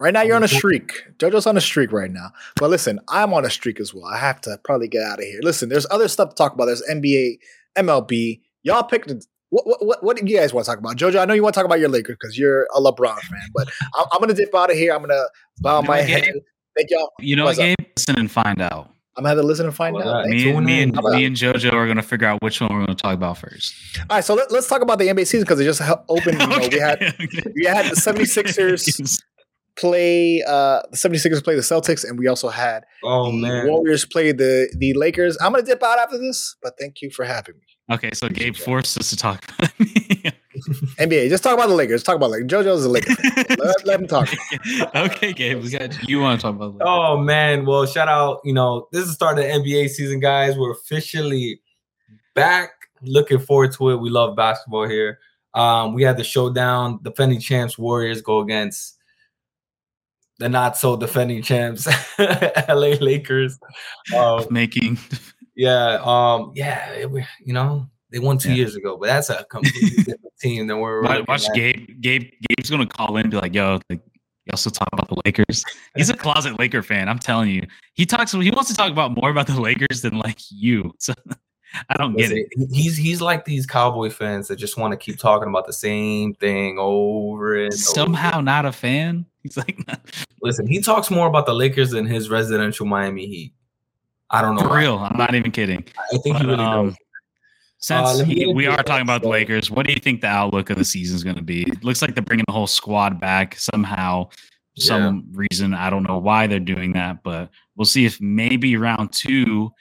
[0.00, 1.04] Right now, you're on a streak.
[1.18, 2.30] JoJo's on a streak right now.
[2.56, 4.06] But listen, I'm on a streak as well.
[4.06, 5.40] I have to probably get out of here.
[5.42, 6.66] Listen, there's other stuff to talk about.
[6.66, 7.38] There's NBA,
[7.76, 8.40] MLB.
[8.62, 9.12] Y'all picked.
[9.50, 10.96] What, what, what, what do you guys want to talk about?
[10.96, 13.40] JoJo, I know you want to talk about your Lakers because you're a LeBron fan,
[13.54, 14.92] but I'm, I'm going to dip out of here.
[14.94, 15.28] I'm going to
[15.58, 16.24] bow You know my what, head.
[16.24, 16.34] Gabe?
[16.76, 17.10] Thank y'all.
[17.18, 17.78] You know What's what, up?
[17.78, 17.86] Gabe?
[17.98, 18.90] Listen and find out.
[19.16, 20.22] I'm going to have to listen and find Well, out.
[20.22, 22.86] that- Me and me and, me and JoJo are gonna figure out which one we're
[22.86, 23.74] gonna talk about first.
[24.08, 26.40] All right, so let, us talk about the NBA season because it just opened.
[26.40, 27.00] You know, we had
[27.54, 29.20] we had the 76ers
[29.76, 34.04] play uh the 76ers play the Celtics and we also had oh the man, Warriors
[34.04, 35.36] play the the Lakers.
[35.40, 37.94] I'm gonna dip out after this, but thank you for having me.
[37.94, 39.70] Okay, so Gabe forced us to talk about.
[40.98, 42.02] NBA, just talk about the Lakers.
[42.02, 43.16] Talk about like JoJo's a Lakers.
[43.16, 43.44] fan.
[43.58, 44.28] let, let him talk.
[44.94, 46.20] okay, Gabe, we got you.
[46.20, 46.76] Want to talk about?
[46.80, 48.40] Oh man, well, shout out.
[48.44, 50.56] You know, this is the start of the NBA season, guys.
[50.56, 51.60] We're officially
[52.34, 52.70] back.
[53.02, 53.96] Looking forward to it.
[53.96, 55.18] We love basketball here.
[55.54, 57.00] Um, we had the showdown.
[57.02, 58.98] Defending champs Warriors go against
[60.40, 61.86] the not so defending champs
[62.18, 63.58] LA Lakers.
[64.16, 64.98] Um, making
[65.56, 67.10] yeah, um, yeah, it-
[67.44, 68.56] you know, they won two Yeah.
[68.56, 71.54] years ago, but that's a completely different team than we're watch, watch at.
[71.54, 72.00] Gabe.
[72.00, 72.22] Gabe.
[72.48, 74.00] Gabe's gonna call in and be like, "Yo, like,
[74.46, 75.62] y'all still talk about the Lakers?"
[75.96, 77.08] He's a closet Laker fan.
[77.08, 77.62] I'm telling you.
[77.94, 78.32] He talks.
[78.32, 80.92] He wants to talk about more about the Lakers than like you.
[80.98, 81.12] So
[81.88, 82.48] I don't get it.
[82.70, 86.34] He's he's like these Cowboy fans that just want to keep talking about the same
[86.34, 87.76] thing over and over.
[87.76, 89.26] Somehow not a fan.
[89.42, 89.78] He's like,
[90.42, 93.54] Listen, he talks more about the Lakers than his residential Miami Heat.
[94.28, 94.68] I don't know.
[94.68, 94.98] for real.
[94.98, 95.82] I'm not even kidding.
[96.12, 96.96] I think he really um, does.
[97.78, 100.68] Since Uh, he- we are talking about the Lakers, what do you think the outlook
[100.68, 101.64] of the season is going to be?
[101.82, 104.28] looks like they're bringing the whole squad back somehow,
[104.76, 105.72] some reason.
[105.72, 109.72] I don't know why they're doing that, but we'll see if maybe round two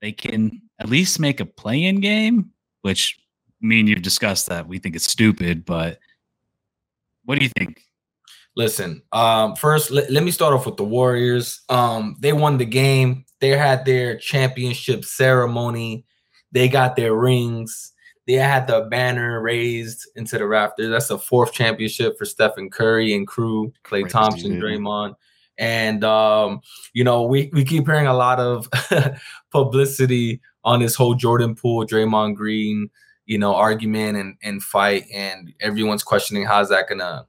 [0.00, 2.50] they can at least make a play-in game.
[2.82, 3.20] Which
[3.60, 6.00] me and you've discussed that we think it's stupid, but
[7.24, 7.80] what do you think?
[8.56, 11.62] Listen, um, first let, let me start off with the Warriors.
[11.68, 13.24] Um, they won the game.
[13.40, 16.04] They had their championship ceremony.
[16.50, 17.92] They got their rings.
[18.26, 20.90] They had the banner raised into the rafters.
[20.90, 24.62] That's the fourth championship for Stephen Curry and crew, Clay Crazy, Thompson, dude.
[24.62, 25.14] Draymond.
[25.56, 26.60] And um,
[26.92, 28.68] you know, we, we keep hearing a lot of
[29.52, 32.90] publicity on this whole Jordan Poole, Draymond Green,
[33.26, 35.06] you know, argument and, and fight.
[35.12, 37.26] And everyone's questioning how's that gonna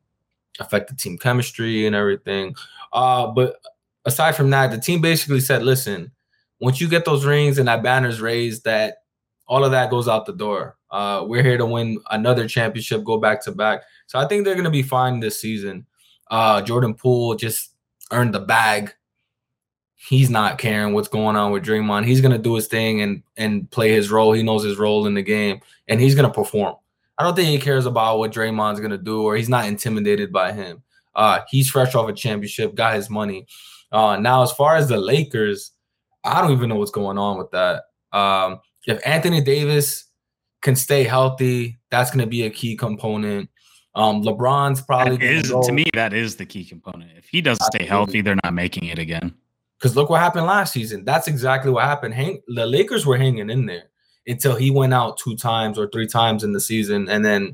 [0.60, 2.56] affect the team chemistry and everything.
[2.92, 3.58] Uh, but
[4.06, 6.12] aside from that, the team basically said, listen,
[6.60, 8.98] once you get those rings and that banner's raised, that
[9.48, 10.78] all of that goes out the door.
[10.92, 13.82] Uh, we're here to win another championship, go back to back.
[14.08, 15.86] So I think they're gonna be fine this season.
[16.30, 17.74] Uh, Jordan Poole just
[18.12, 18.94] earned the bag.
[20.06, 22.06] He's not caring what's going on with Draymond.
[22.06, 24.34] He's gonna do his thing and and play his role.
[24.34, 26.76] He knows his role in the game, and he's gonna perform.
[27.18, 30.52] I don't think he cares about what Draymond's gonna do, or he's not intimidated by
[30.52, 30.84] him.
[31.16, 33.48] Uh, he's fresh off a championship, got his money.
[33.94, 35.72] Uh, now, as far as the Lakers,
[36.26, 37.84] I don't even know what's going on with that.
[38.12, 40.06] Um, if Anthony Davis
[40.62, 43.50] can stay healthy, that's gonna be a key component.
[43.96, 47.12] Um, LeBron's probably is, to me, that is the key component.
[47.16, 49.34] If he doesn't stay healthy, they're not making it again.
[49.84, 51.04] Because look what happened last season.
[51.04, 52.14] That's exactly what happened.
[52.14, 53.90] Hang, the Lakers were hanging in there
[54.26, 57.54] until he went out two times or three times in the season, and then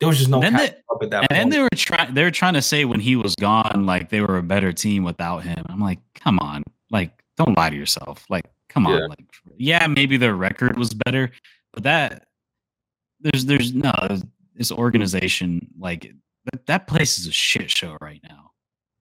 [0.00, 2.14] there was just no And then catching up at that And then they were trying
[2.14, 5.04] they were trying to say when he was gone, like they were a better team
[5.04, 5.64] without him.
[5.68, 6.64] I'm like, come on.
[6.90, 8.24] Like, don't lie to yourself.
[8.28, 8.98] Like, come on.
[8.98, 9.06] Yeah.
[9.06, 9.24] Like
[9.56, 11.30] yeah, maybe their record was better,
[11.72, 12.26] but that
[13.20, 13.92] there's there's no
[14.56, 16.12] this organization, like
[16.50, 18.50] that, that place is a shit show right now.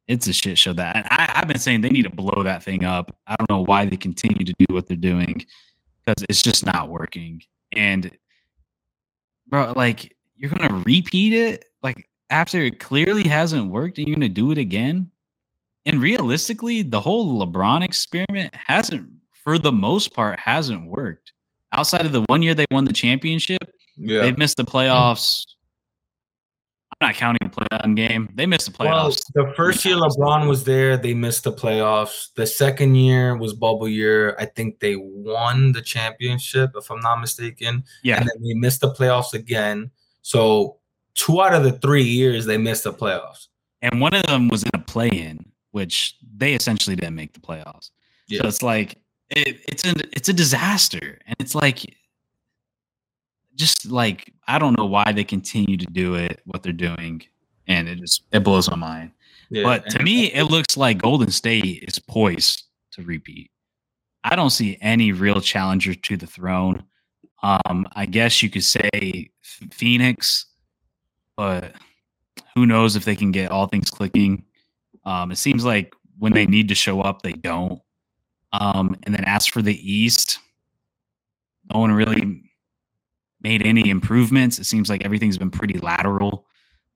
[0.08, 2.86] It's a shit show that I, I've been saying they need to blow that thing
[2.86, 3.16] up.
[3.28, 5.46] I don't know why they continue to do what they're doing
[6.06, 7.42] because it's just not working.
[7.74, 8.12] And
[9.48, 14.30] bro, like you're gonna repeat it like after it clearly hasn't worked and you're gonna
[14.30, 15.12] do it again.
[15.86, 21.32] And realistically, the whole LeBron experiment hasn't, for the most part, hasn't worked.
[21.72, 24.22] Outside of the one year they won the championship, yeah.
[24.22, 25.46] they've missed the playoffs.
[27.00, 28.30] I'm not counting the playoff game.
[28.34, 29.22] They missed the Well, playoffs.
[29.34, 32.30] the first year LeBron was there, they missed the playoffs.
[32.36, 34.36] The second year was bubble year.
[34.40, 37.84] I think they won the championship, if I'm not mistaken.
[38.04, 39.92] yeah, And then they missed the playoffs again.
[40.24, 40.78] So
[41.14, 43.48] two out of the three years they missed the playoffs.
[43.84, 47.92] and one of them was in a play-in, which they essentially didn't make the playoffs.
[48.28, 48.42] Yeah.
[48.42, 48.98] So it's like
[49.30, 51.96] it, it's a it's a disaster, and it's like
[53.56, 57.22] just like I don't know why they continue to do it, what they're doing,
[57.68, 59.12] and it just it blows my mind.
[59.50, 63.52] Yeah, but to me, it looks like Golden State is poised to repeat.
[64.24, 66.84] I don't see any real challenger to the throne.
[67.44, 70.46] Um, I guess you could say Phoenix,
[71.36, 71.74] but
[72.56, 74.44] who knows if they can get all things clicking.
[75.06, 77.80] Um, it seems like when they need to show up, they don't.
[78.54, 80.40] Um, and then as for the East,
[81.72, 82.47] no one really
[83.48, 84.60] made any improvements.
[84.60, 86.46] It seems like everything's been pretty lateral.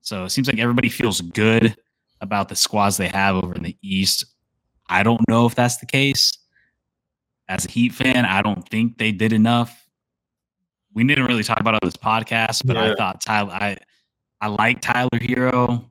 [0.02, 1.74] So it seems like everybody feels good
[2.20, 4.26] about the squads they have over in the East.
[4.88, 6.32] I don't know if that's the case.
[7.48, 9.86] As a Heat fan, I don't think they did enough.
[10.94, 12.92] We didn't really talk about it on this podcast, but Yeah.
[12.92, 13.76] I thought Tyler, I,
[14.42, 15.86] I like Tyler Herro.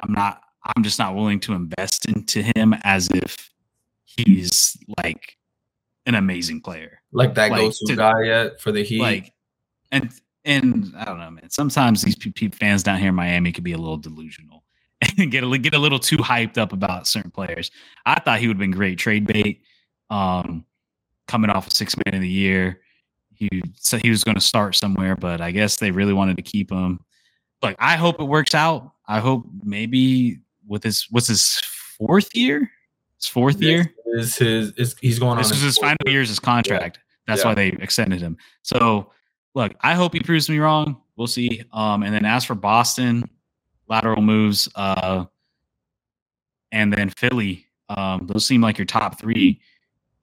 [0.00, 0.40] I'm not.
[0.64, 3.50] I'm just not willing to invest into him as if
[4.04, 5.37] he's like
[6.08, 7.00] an amazing player.
[7.12, 9.00] like that like, go-to to- guy yet for the Heat.
[9.00, 9.32] Like,
[9.92, 10.10] and
[10.44, 11.50] and I don't know, man.
[11.50, 14.64] Sometimes these pe- pe- fans down here in Miami could be a little delusional
[15.18, 17.70] and get a, get a little too hyped up about certain players.
[18.06, 19.62] I thought he would have been great trade bait.
[20.10, 20.64] Um,
[21.26, 22.80] coming off a six man of the year,
[23.34, 26.42] he said he was going to start somewhere, but I guess they really wanted to
[26.42, 27.00] keep him.
[27.62, 28.92] Look, I hope it works out.
[29.06, 31.60] I hope maybe with his what's his
[31.98, 32.70] fourth year?
[33.18, 33.92] His fourth year.
[34.14, 36.14] Is his is he's going This on was his final year.
[36.14, 36.98] year's his contract.
[37.26, 37.48] That's Yeah.
[37.48, 38.36] why they extended him.
[38.62, 39.12] So
[39.54, 41.00] look, I hope he proves me wrong.
[41.16, 41.62] We'll see.
[41.72, 43.28] Um, and then as for Boston,
[43.88, 45.24] lateral moves, uh,
[46.72, 49.60] and then Philly, um, those seem like your top three.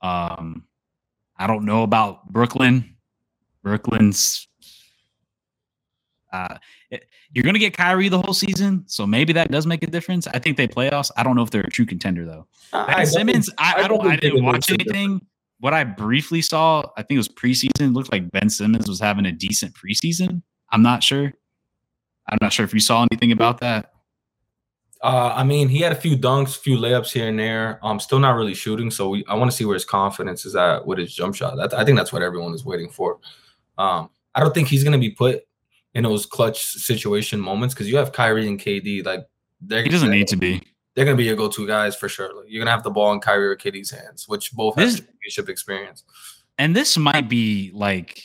[0.01, 0.65] Um,
[1.37, 2.95] I don't know about Brooklyn.
[3.63, 4.47] Brooklyn's
[6.31, 6.57] uh,
[7.35, 10.25] you're going to get Kyrie the whole season, so maybe that does make a difference.
[10.25, 11.11] I think they playoffs.
[11.17, 12.47] I don't know if they're a true contender though.
[12.71, 14.07] Ben I Simmons, I, I don't.
[14.07, 15.19] I didn't watch anything.
[15.59, 17.89] What I briefly saw, I think it was preseason.
[17.89, 20.43] It looked like Ben Simmons was having a decent preseason.
[20.71, 21.33] I'm not sure.
[22.29, 23.91] I'm not sure if you saw anything about that.
[25.01, 27.79] Uh, I mean, he had a few dunks, a few layups here and there.
[27.83, 28.89] Um, still not really shooting.
[28.89, 31.57] So we, I want to see where his confidence is at with his jump shot.
[31.57, 33.19] That, I think that's what everyone is waiting for.
[33.77, 35.45] Um, I don't think he's going to be put
[35.95, 39.03] in those clutch situation moments because you have Kyrie and KD.
[39.05, 39.25] Like
[39.61, 40.61] they're He doesn't need to be.
[40.93, 42.33] They're going to be your go-to guys for sure.
[42.33, 44.85] Like, you're going to have the ball in Kyrie or KD's hands, which both have
[44.85, 46.03] This- championship experience.
[46.57, 48.21] And this might be like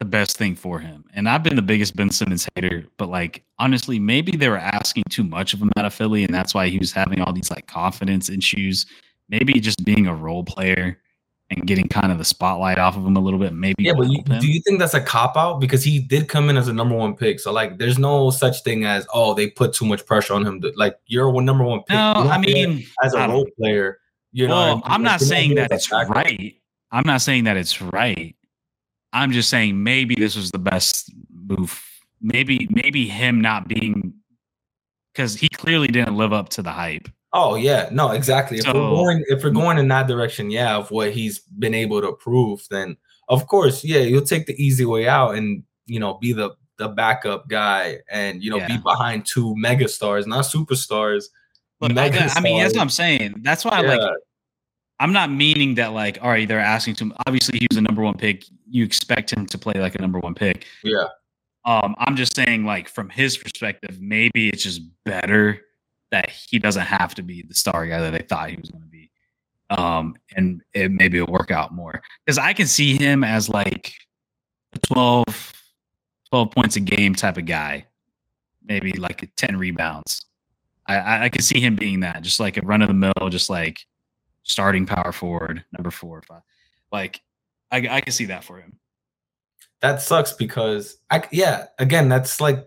[0.00, 1.04] the best thing for him.
[1.14, 5.04] And I've been the biggest Ben Simmons hater, but like honestly, maybe they were asking
[5.08, 7.50] too much of him out of Philly, and that's why he was having all these
[7.50, 8.86] like confidence issues.
[9.28, 10.98] Maybe just being a role player
[11.50, 13.54] and getting kind of the spotlight off of him a little bit.
[13.54, 15.60] Maybe Yeah, but you, do you think that's a cop out?
[15.60, 17.40] Because he did come in as a number one pick.
[17.40, 20.60] So like, there's no such thing as oh they put too much pressure on him.
[20.60, 21.96] To, like you're a number one pick.
[21.96, 23.98] no, I mean, as a role player,
[24.32, 24.54] you know.
[24.54, 26.54] well, and- I'm not saying that it's right.
[26.90, 28.34] I'm not saying that it's right.
[29.12, 31.82] I'm just saying maybe this was the best move.
[32.20, 34.12] Maybe maybe him not being
[35.14, 37.08] because he clearly didn't live up to the hype.
[37.32, 38.58] Oh yeah, no, exactly.
[38.58, 42.00] If we're going, if we're going in that direction, yeah, of what he's been able
[42.00, 42.96] to prove, then
[43.28, 46.88] of course, yeah, you'll take the easy way out and you know be the the
[46.88, 51.24] backup guy and you know be behind two megastars, not superstars.
[51.80, 52.82] Look, I, I mean, that's what.
[52.82, 53.36] I'm saying.
[53.42, 53.94] That's why, Yeah.
[53.96, 54.12] like,
[54.98, 57.12] I'm not meaning that, like, all right, they're asking to.
[57.26, 58.44] Obviously, he was a number one pick.
[58.68, 60.66] You expect him to play like a number one pick.
[60.82, 61.06] Yeah.
[61.64, 65.60] Um, I'm just saying, like, from his perspective, maybe it's just better
[66.10, 68.82] that he doesn't have to be the star guy that they thought he was going
[68.82, 69.10] to be.
[69.70, 73.92] Um, and it maybe it'll work out more because I can see him as like
[74.74, 75.52] a 12,
[76.30, 77.86] 12 points a game type of guy,
[78.64, 80.24] maybe like a 10 rebounds.
[80.86, 83.28] I, I, I could see him being that, just like a run of the mill,
[83.28, 83.80] just like
[84.42, 86.42] starting power forward, number four or five.
[86.90, 87.20] Like,
[87.70, 88.78] I, I can see that for him.
[89.80, 92.66] that sucks because I yeah, again, that's like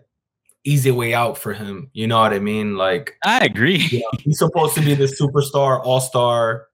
[0.64, 1.90] easy way out for him.
[1.92, 2.76] You know what I mean?
[2.76, 3.78] Like I agree.
[3.90, 6.66] you know, he's supposed to be the superstar, all star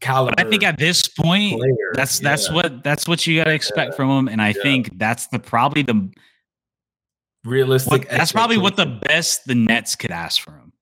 [0.00, 0.34] caliber.
[0.36, 1.92] But I think at this point, player.
[1.94, 2.54] that's that's Yeah.
[2.54, 4.62] what that's what you got to expect from him, and I Yeah.
[4.62, 6.10] think that's the probably the
[7.44, 7.90] realistic.
[7.90, 10.72] what, that's probably what the best the Nets could ask for him.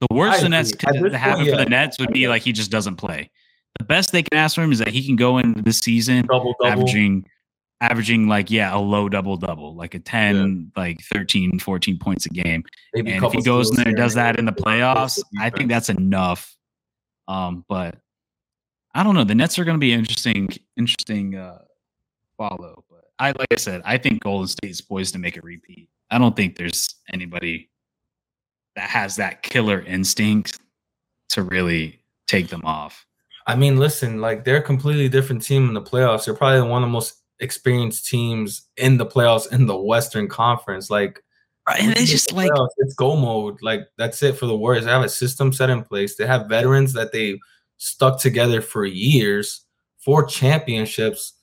[0.00, 1.00] The worst I the Nets agree.
[1.00, 1.70] Could happen point, for the.
[1.70, 3.30] Nets would be like he just doesn't play.
[3.78, 6.26] The best they can ask for him is that he can go into this season
[6.26, 6.72] double double.
[6.72, 7.26] averaging
[7.80, 12.30] averaging like yeah a low double double like a 10 like 13 14 points a
[12.30, 12.64] game.
[12.94, 15.68] Maybe and if he goes in there and does that in the playoffs i think
[15.68, 16.56] that's enough.
[17.28, 17.96] Um but
[18.94, 21.58] i don't know the nets are going to be interesting interesting uh
[22.38, 25.40] follow but i like i said i think golden state is poised to make a
[25.42, 25.88] repeat.
[26.10, 27.68] I don't think there's anybody
[28.76, 30.60] that has that killer instinct
[31.30, 33.06] to really take them off.
[33.46, 36.24] I mean, listen, like they're a completely different team in the playoffs.
[36.24, 40.90] They're probably one of the most experienced teams in the playoffs in the Western Conference.
[40.90, 41.22] Like,
[41.80, 43.60] And it's just like it's go mode.
[43.62, 44.84] Like that's it for the Warriors.
[44.84, 46.16] They have a system set in place.
[46.16, 47.40] They have veterans that they
[47.78, 49.64] stuck together for years,
[49.98, 51.34] for championships.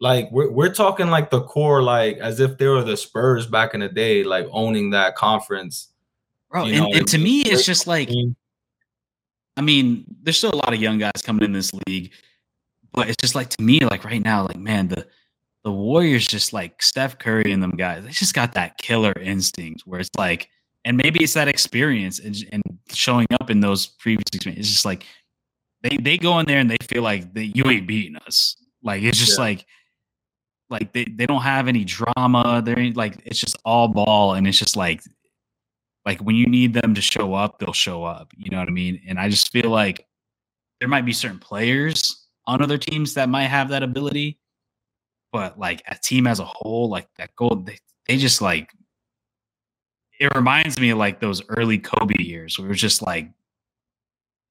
[0.00, 3.74] Like we're we're talking like the core, like as if they were the Spurs back
[3.74, 5.88] in the day, like owning that conference.
[6.50, 8.10] Bro, and, know, and to me, it's just like
[9.56, 12.12] I mean, there's still a lot of young guys coming in this league,
[12.92, 15.06] but it's just like to me, like right now, like man, the
[15.64, 19.82] the Warriors just like Steph Curry and them guys, they just got that killer instinct
[19.84, 20.48] where it's like,
[20.84, 24.66] and maybe it's that experience and, and showing up in those previous experiences.
[24.66, 25.04] It's just like
[25.82, 28.56] they they go in there and they feel like they, you ain't beating us.
[28.82, 29.44] Like it's just yeah.
[29.44, 29.66] like
[30.70, 32.62] like they, they don't have any drama.
[32.64, 35.02] They're like it's just all ball and it's just like
[36.06, 38.32] like when you need them to show up, they'll show up.
[38.36, 39.02] You know what I mean?
[39.06, 40.06] And I just feel like
[40.78, 44.39] there might be certain players on other teams that might have that ability
[45.32, 48.70] but like a team as a whole, like that goal, they, they just like
[50.20, 53.30] it reminds me of like those early Kobe years where it was just like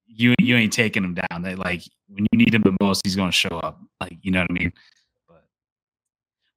[0.06, 1.42] you you ain't taking him down.
[1.42, 3.80] They like when you need him the most, he's gonna show up.
[4.00, 4.72] Like you know what I mean.
[5.28, 5.44] But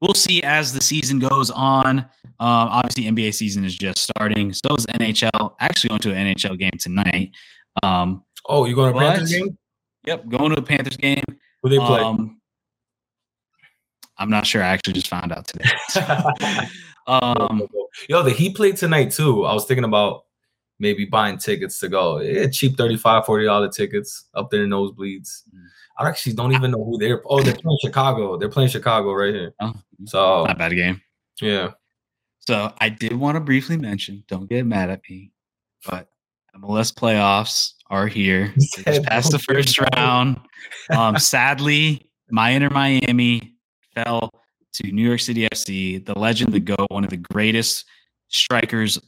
[0.02, 2.00] we'll see as the season goes on.
[2.00, 2.06] Um,
[2.40, 4.52] obviously, NBA season is just starting.
[4.52, 5.54] So is NHL.
[5.60, 7.32] Actually, going to an NHL game tonight.
[7.84, 9.58] Um, oh, you going to a Panthers game?
[10.06, 11.24] Yep, going to a Panthers game.
[11.62, 12.02] Who they play?
[12.02, 12.42] Um,
[14.18, 14.64] I'm not sure.
[14.64, 15.70] I actually just found out today.
[17.08, 17.68] um,
[18.10, 19.46] Yo, the Heat played tonight too.
[19.46, 20.26] I was thinking about
[20.80, 22.20] maybe buying tickets to go.
[22.20, 25.44] Yeah, cheap 35 $40 tickets up there in nosebleeds.
[25.54, 25.66] Mm.
[25.98, 27.22] I actually don't even know who they're.
[27.26, 28.38] Oh, they're playing Chicago.
[28.38, 29.54] They're playing Chicago right here.
[29.60, 29.74] Oh,
[30.06, 31.02] so not bad game.
[31.40, 31.72] Yeah.
[32.40, 34.24] So I did want to briefly mention.
[34.28, 35.32] Don't get mad at me,
[35.88, 36.10] but
[36.56, 38.54] MLS playoffs are here.
[38.60, 40.40] just passed the first round.
[40.90, 43.53] Um, sadly, my Inter Miami
[43.96, 44.32] fell
[44.74, 47.86] to New York City FC, the legend, the GOAT, one of the greatest
[48.28, 49.00] strikers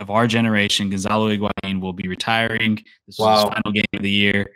[0.00, 2.82] of our generation, Gonzalo Higuain, will be retiring.
[3.06, 3.32] This wow.
[3.32, 4.50] was his final game of the year.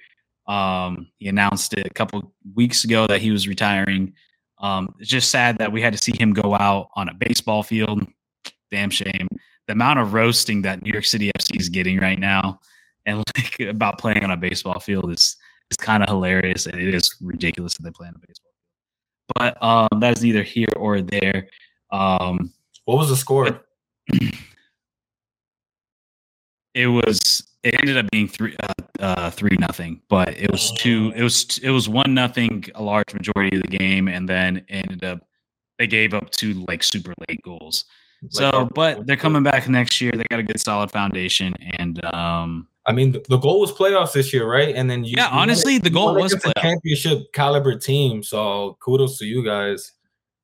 [0.47, 4.15] Um, he announced it a couple weeks ago that he was retiring.
[4.59, 7.63] Um, it's just sad that we had to see him go out on a baseball
[7.63, 8.07] field.
[8.71, 9.29] Damn shame.
[9.67, 12.61] The amount of roasting that New York City FC is getting right now,
[13.07, 15.37] and like about playing on a baseball field is
[15.71, 18.42] is kind of hilarious, and it is ridiculous that they play on a baseball
[19.35, 21.49] but um, that is neither here or there.
[21.91, 22.53] Um,
[22.85, 23.65] what was the score?
[26.75, 27.47] It was.
[27.63, 31.13] It ended up being three, uh, uh, three nothing, but it was two.
[31.15, 35.05] It was it was one nothing a large majority of the game, and then ended
[35.05, 35.21] up
[35.79, 37.85] they gave up two like super late goals.
[38.31, 40.13] So, but they're coming back next year.
[40.13, 44.33] They got a good solid foundation, and um, I mean, the goal was playoffs this
[44.33, 44.75] year, right?
[44.75, 48.23] And then you, yeah, you honestly, the goal was a championship caliber team.
[48.23, 49.93] So kudos to you guys.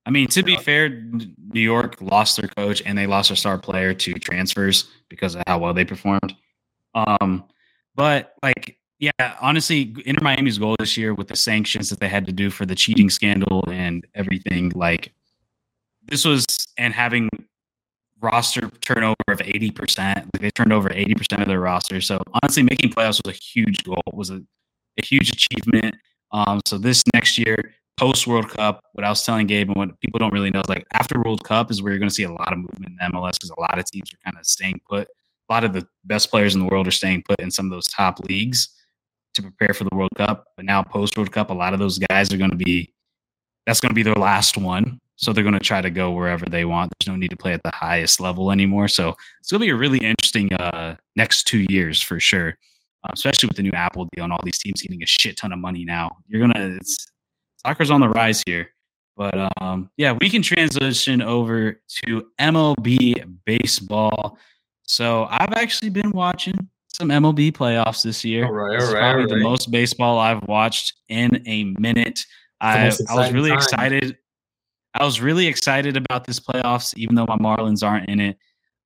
[0.07, 3.59] I mean, to be fair, New York lost their coach and they lost their star
[3.59, 6.35] player to transfers because of how well they performed.
[6.95, 7.45] Um,
[7.95, 9.11] but like, yeah,
[9.41, 12.65] honestly, Inter Miami's goal this year with the sanctions that they had to do for
[12.65, 15.13] the cheating scandal and everything, like
[16.07, 16.47] this was
[16.79, 17.29] and having
[18.21, 19.99] roster turnover of 80%.
[19.99, 22.01] Like they turned over 80% of their roster.
[22.01, 24.43] So honestly, making playoffs was a huge goal, it was a,
[25.01, 25.95] a huge achievement.
[26.33, 30.01] Um, so this next year, post World Cup, what I was telling Gabe and what
[30.01, 32.25] people don't really know is like after World Cup is where you're going to see
[32.25, 34.81] a lot of movement in MLS because a lot of teams are kind of staying
[34.89, 35.09] put.
[35.49, 37.71] A lot of the best players in the world are staying put in some of
[37.71, 38.69] those top leagues
[39.35, 40.45] to prepare for the World Cup.
[40.57, 42.93] But now post World Cup, a lot of those guys are going to be
[43.67, 44.99] that's going to be their last one.
[45.19, 46.93] So they're going to try to go wherever they want.
[46.99, 48.87] There's no need to play at the highest level anymore.
[48.87, 52.57] So it's going to be a really interesting uh, next two years for sure,
[53.03, 55.53] uh, especially with the new Apple deal and all these teams getting a shit ton
[55.53, 56.17] of money now.
[56.29, 57.09] You're going to, it's
[57.67, 58.71] soccer's on the rise here.
[59.17, 64.39] But um, yeah, we can transition over to MLB baseball.
[64.85, 68.47] So I've actually been watching some MLB playoffs this year.
[68.47, 69.29] All right, all right, probably all right.
[69.29, 72.21] the most baseball I've watched in a minute.
[72.61, 73.59] I, I was really time.
[73.59, 74.19] excited.
[74.99, 78.37] I was really excited about this playoffs, even though my Marlins aren't in it.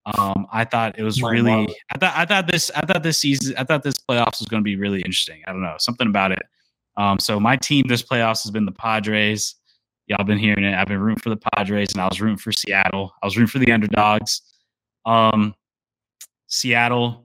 [0.04, 1.50] Um, I thought it was my really.
[1.50, 1.74] Marlins.
[1.94, 2.14] I thought.
[2.16, 2.70] I thought this.
[2.74, 3.54] I thought this season.
[3.56, 5.42] I thought this playoffs was going to be really interesting.
[5.46, 6.42] I don't know something about it.
[6.96, 9.54] Um, so my team this playoffs has been the Padres.
[10.06, 10.74] Y'all been hearing it.
[10.74, 13.14] I've been rooting for the Padres, and I was rooting for Seattle.
[13.22, 14.42] I was rooting for the underdogs.
[15.06, 15.54] Um,
[16.48, 17.24] Seattle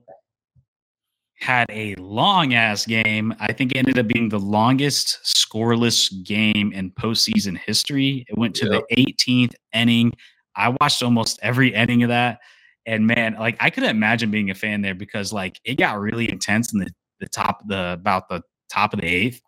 [1.39, 3.33] had a long ass game.
[3.39, 8.25] I think it ended up being the longest scoreless game in postseason history.
[8.27, 8.83] It went to yep.
[8.89, 10.13] the 18th inning.
[10.55, 12.39] I watched almost every inning of that.
[12.85, 16.31] And man, like I could imagine being a fan there because like it got really
[16.31, 19.41] intense in the, the top the about the top of the eighth.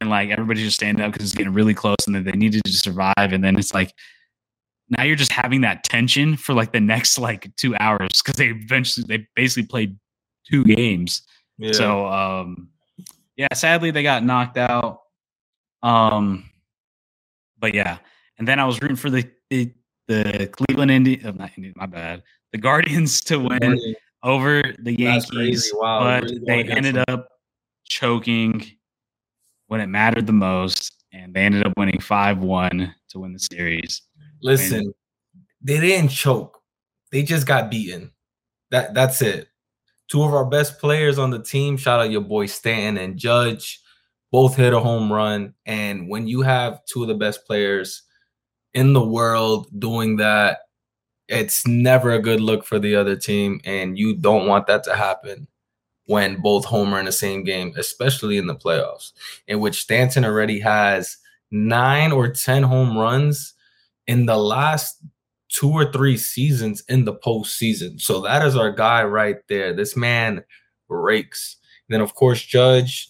[0.00, 2.62] And like everybody just standing up because it's getting really close and then they needed
[2.64, 3.14] to survive.
[3.18, 3.92] And then it's like
[4.90, 8.48] now you're just having that tension for like the next like two hours because they
[8.48, 9.96] eventually they basically played
[10.48, 11.22] two games.
[11.58, 11.72] Yeah.
[11.72, 12.68] So um
[13.36, 15.02] yeah, sadly they got knocked out.
[15.82, 16.50] Um
[17.58, 17.98] but yeah.
[18.38, 19.72] And then I was rooting for the the,
[20.08, 22.22] the Cleveland Indians, oh, not Indians, my bad.
[22.52, 25.70] The Guardians to win over the Yankees.
[25.74, 26.00] Wow.
[26.00, 27.28] But really they ended up
[27.84, 28.64] choking
[29.68, 30.92] when it mattered the most.
[31.12, 34.02] And they ended up winning 5 1 to win the series.
[34.42, 34.94] Listen, and,
[35.62, 36.60] they didn't choke.
[37.10, 38.12] They just got beaten.
[38.70, 39.48] That that's it.
[40.08, 43.80] Two of our best players on the team, shout out your boy Stanton and Judge,
[44.30, 45.54] both hit a home run.
[45.64, 48.02] And when you have two of the best players
[48.74, 50.60] in the world doing that,
[51.28, 53.60] it's never a good look for the other team.
[53.64, 55.48] And you don't want that to happen
[56.06, 59.12] when both homer in the same game, especially in the playoffs,
[59.48, 61.16] in which Stanton already has
[61.50, 63.54] nine or 10 home runs
[64.06, 65.02] in the last
[65.56, 68.00] two or three seasons in the postseason.
[68.00, 69.72] So that is our guy right there.
[69.72, 70.44] This man
[70.88, 71.56] breaks.
[71.88, 73.08] then, of course, Judge,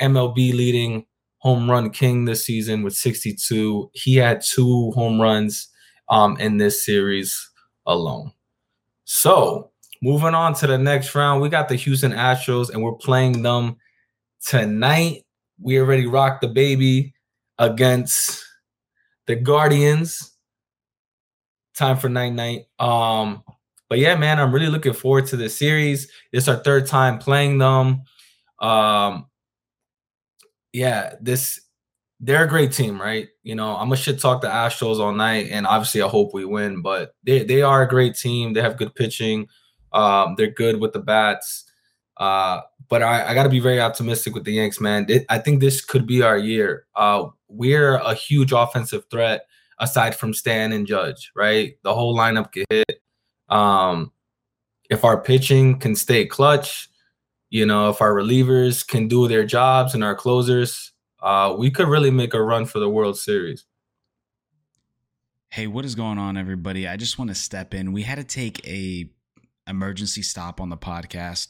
[0.00, 1.06] MLB leading
[1.38, 3.90] home run king this season with 62.
[3.94, 5.68] He had two home runs
[6.08, 7.50] um, in this series
[7.86, 8.32] alone.
[9.04, 9.70] So,
[10.02, 13.76] moving on to the next round, we got the Houston Astros, and we're playing them
[14.46, 15.24] tonight.
[15.60, 17.14] We already rocked the baby
[17.58, 18.44] against
[19.26, 20.37] the Guardians
[21.78, 22.66] time for night night.
[22.78, 23.42] Um,
[23.88, 26.10] but yeah, man, I'm really looking forward to the series.
[26.32, 28.02] It's our third time playing them.
[28.58, 29.26] Um,
[30.72, 31.60] yeah, this
[32.20, 33.28] they're a great team, right?
[33.42, 36.44] You know, I'm gonna shit talk the Astros all night, and obviously I hope we
[36.44, 36.82] win.
[36.82, 38.52] But they they are a great team.
[38.52, 39.48] They have good pitching.
[39.92, 41.64] Um, they're good with the bats.
[42.18, 45.06] Uh, but I, I got to be very optimistic with the Yanks, man.
[45.08, 46.86] It, I think this could be our year.
[46.96, 49.42] Uh, we're a huge offensive threat
[49.80, 51.74] aside from Stan and Judge, right?
[51.82, 53.00] The whole lineup get hit.
[53.48, 54.12] Um,
[54.90, 56.88] if our pitching can stay clutch,
[57.50, 61.88] you know, if our relievers can do their jobs and our closers, uh, we could
[61.88, 63.64] really make a run for the World Series.
[65.50, 66.86] Hey, what is going on, everybody?
[66.86, 67.92] I just want to step in.
[67.92, 69.10] We had to take a
[69.66, 71.48] emergency stop on the podcast,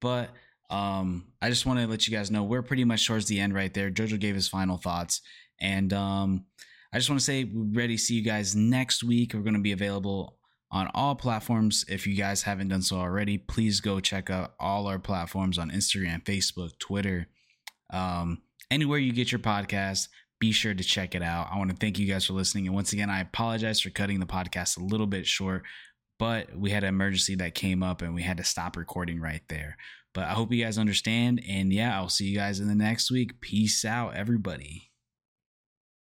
[0.00, 0.30] but
[0.70, 3.54] um, I just want to let you guys know we're pretty much towards the end
[3.54, 3.90] right there.
[3.90, 5.20] Jojo gave his final thoughts,
[5.60, 6.44] and um,
[6.92, 9.32] I just want to say we're ready to see you guys next week.
[9.32, 10.38] We're going to be available
[10.72, 11.84] on all platforms.
[11.88, 15.70] If you guys haven't done so already, please go check out all our platforms on
[15.70, 17.28] Instagram, Facebook, Twitter,
[17.92, 20.08] um, anywhere you get your podcast.
[20.40, 21.48] Be sure to check it out.
[21.52, 22.66] I want to thank you guys for listening.
[22.66, 25.64] And once again, I apologize for cutting the podcast a little bit short,
[26.18, 29.42] but we had an emergency that came up and we had to stop recording right
[29.48, 29.76] there.
[30.14, 31.42] But I hope you guys understand.
[31.46, 33.40] And yeah, I'll see you guys in the next week.
[33.40, 34.89] Peace out, everybody.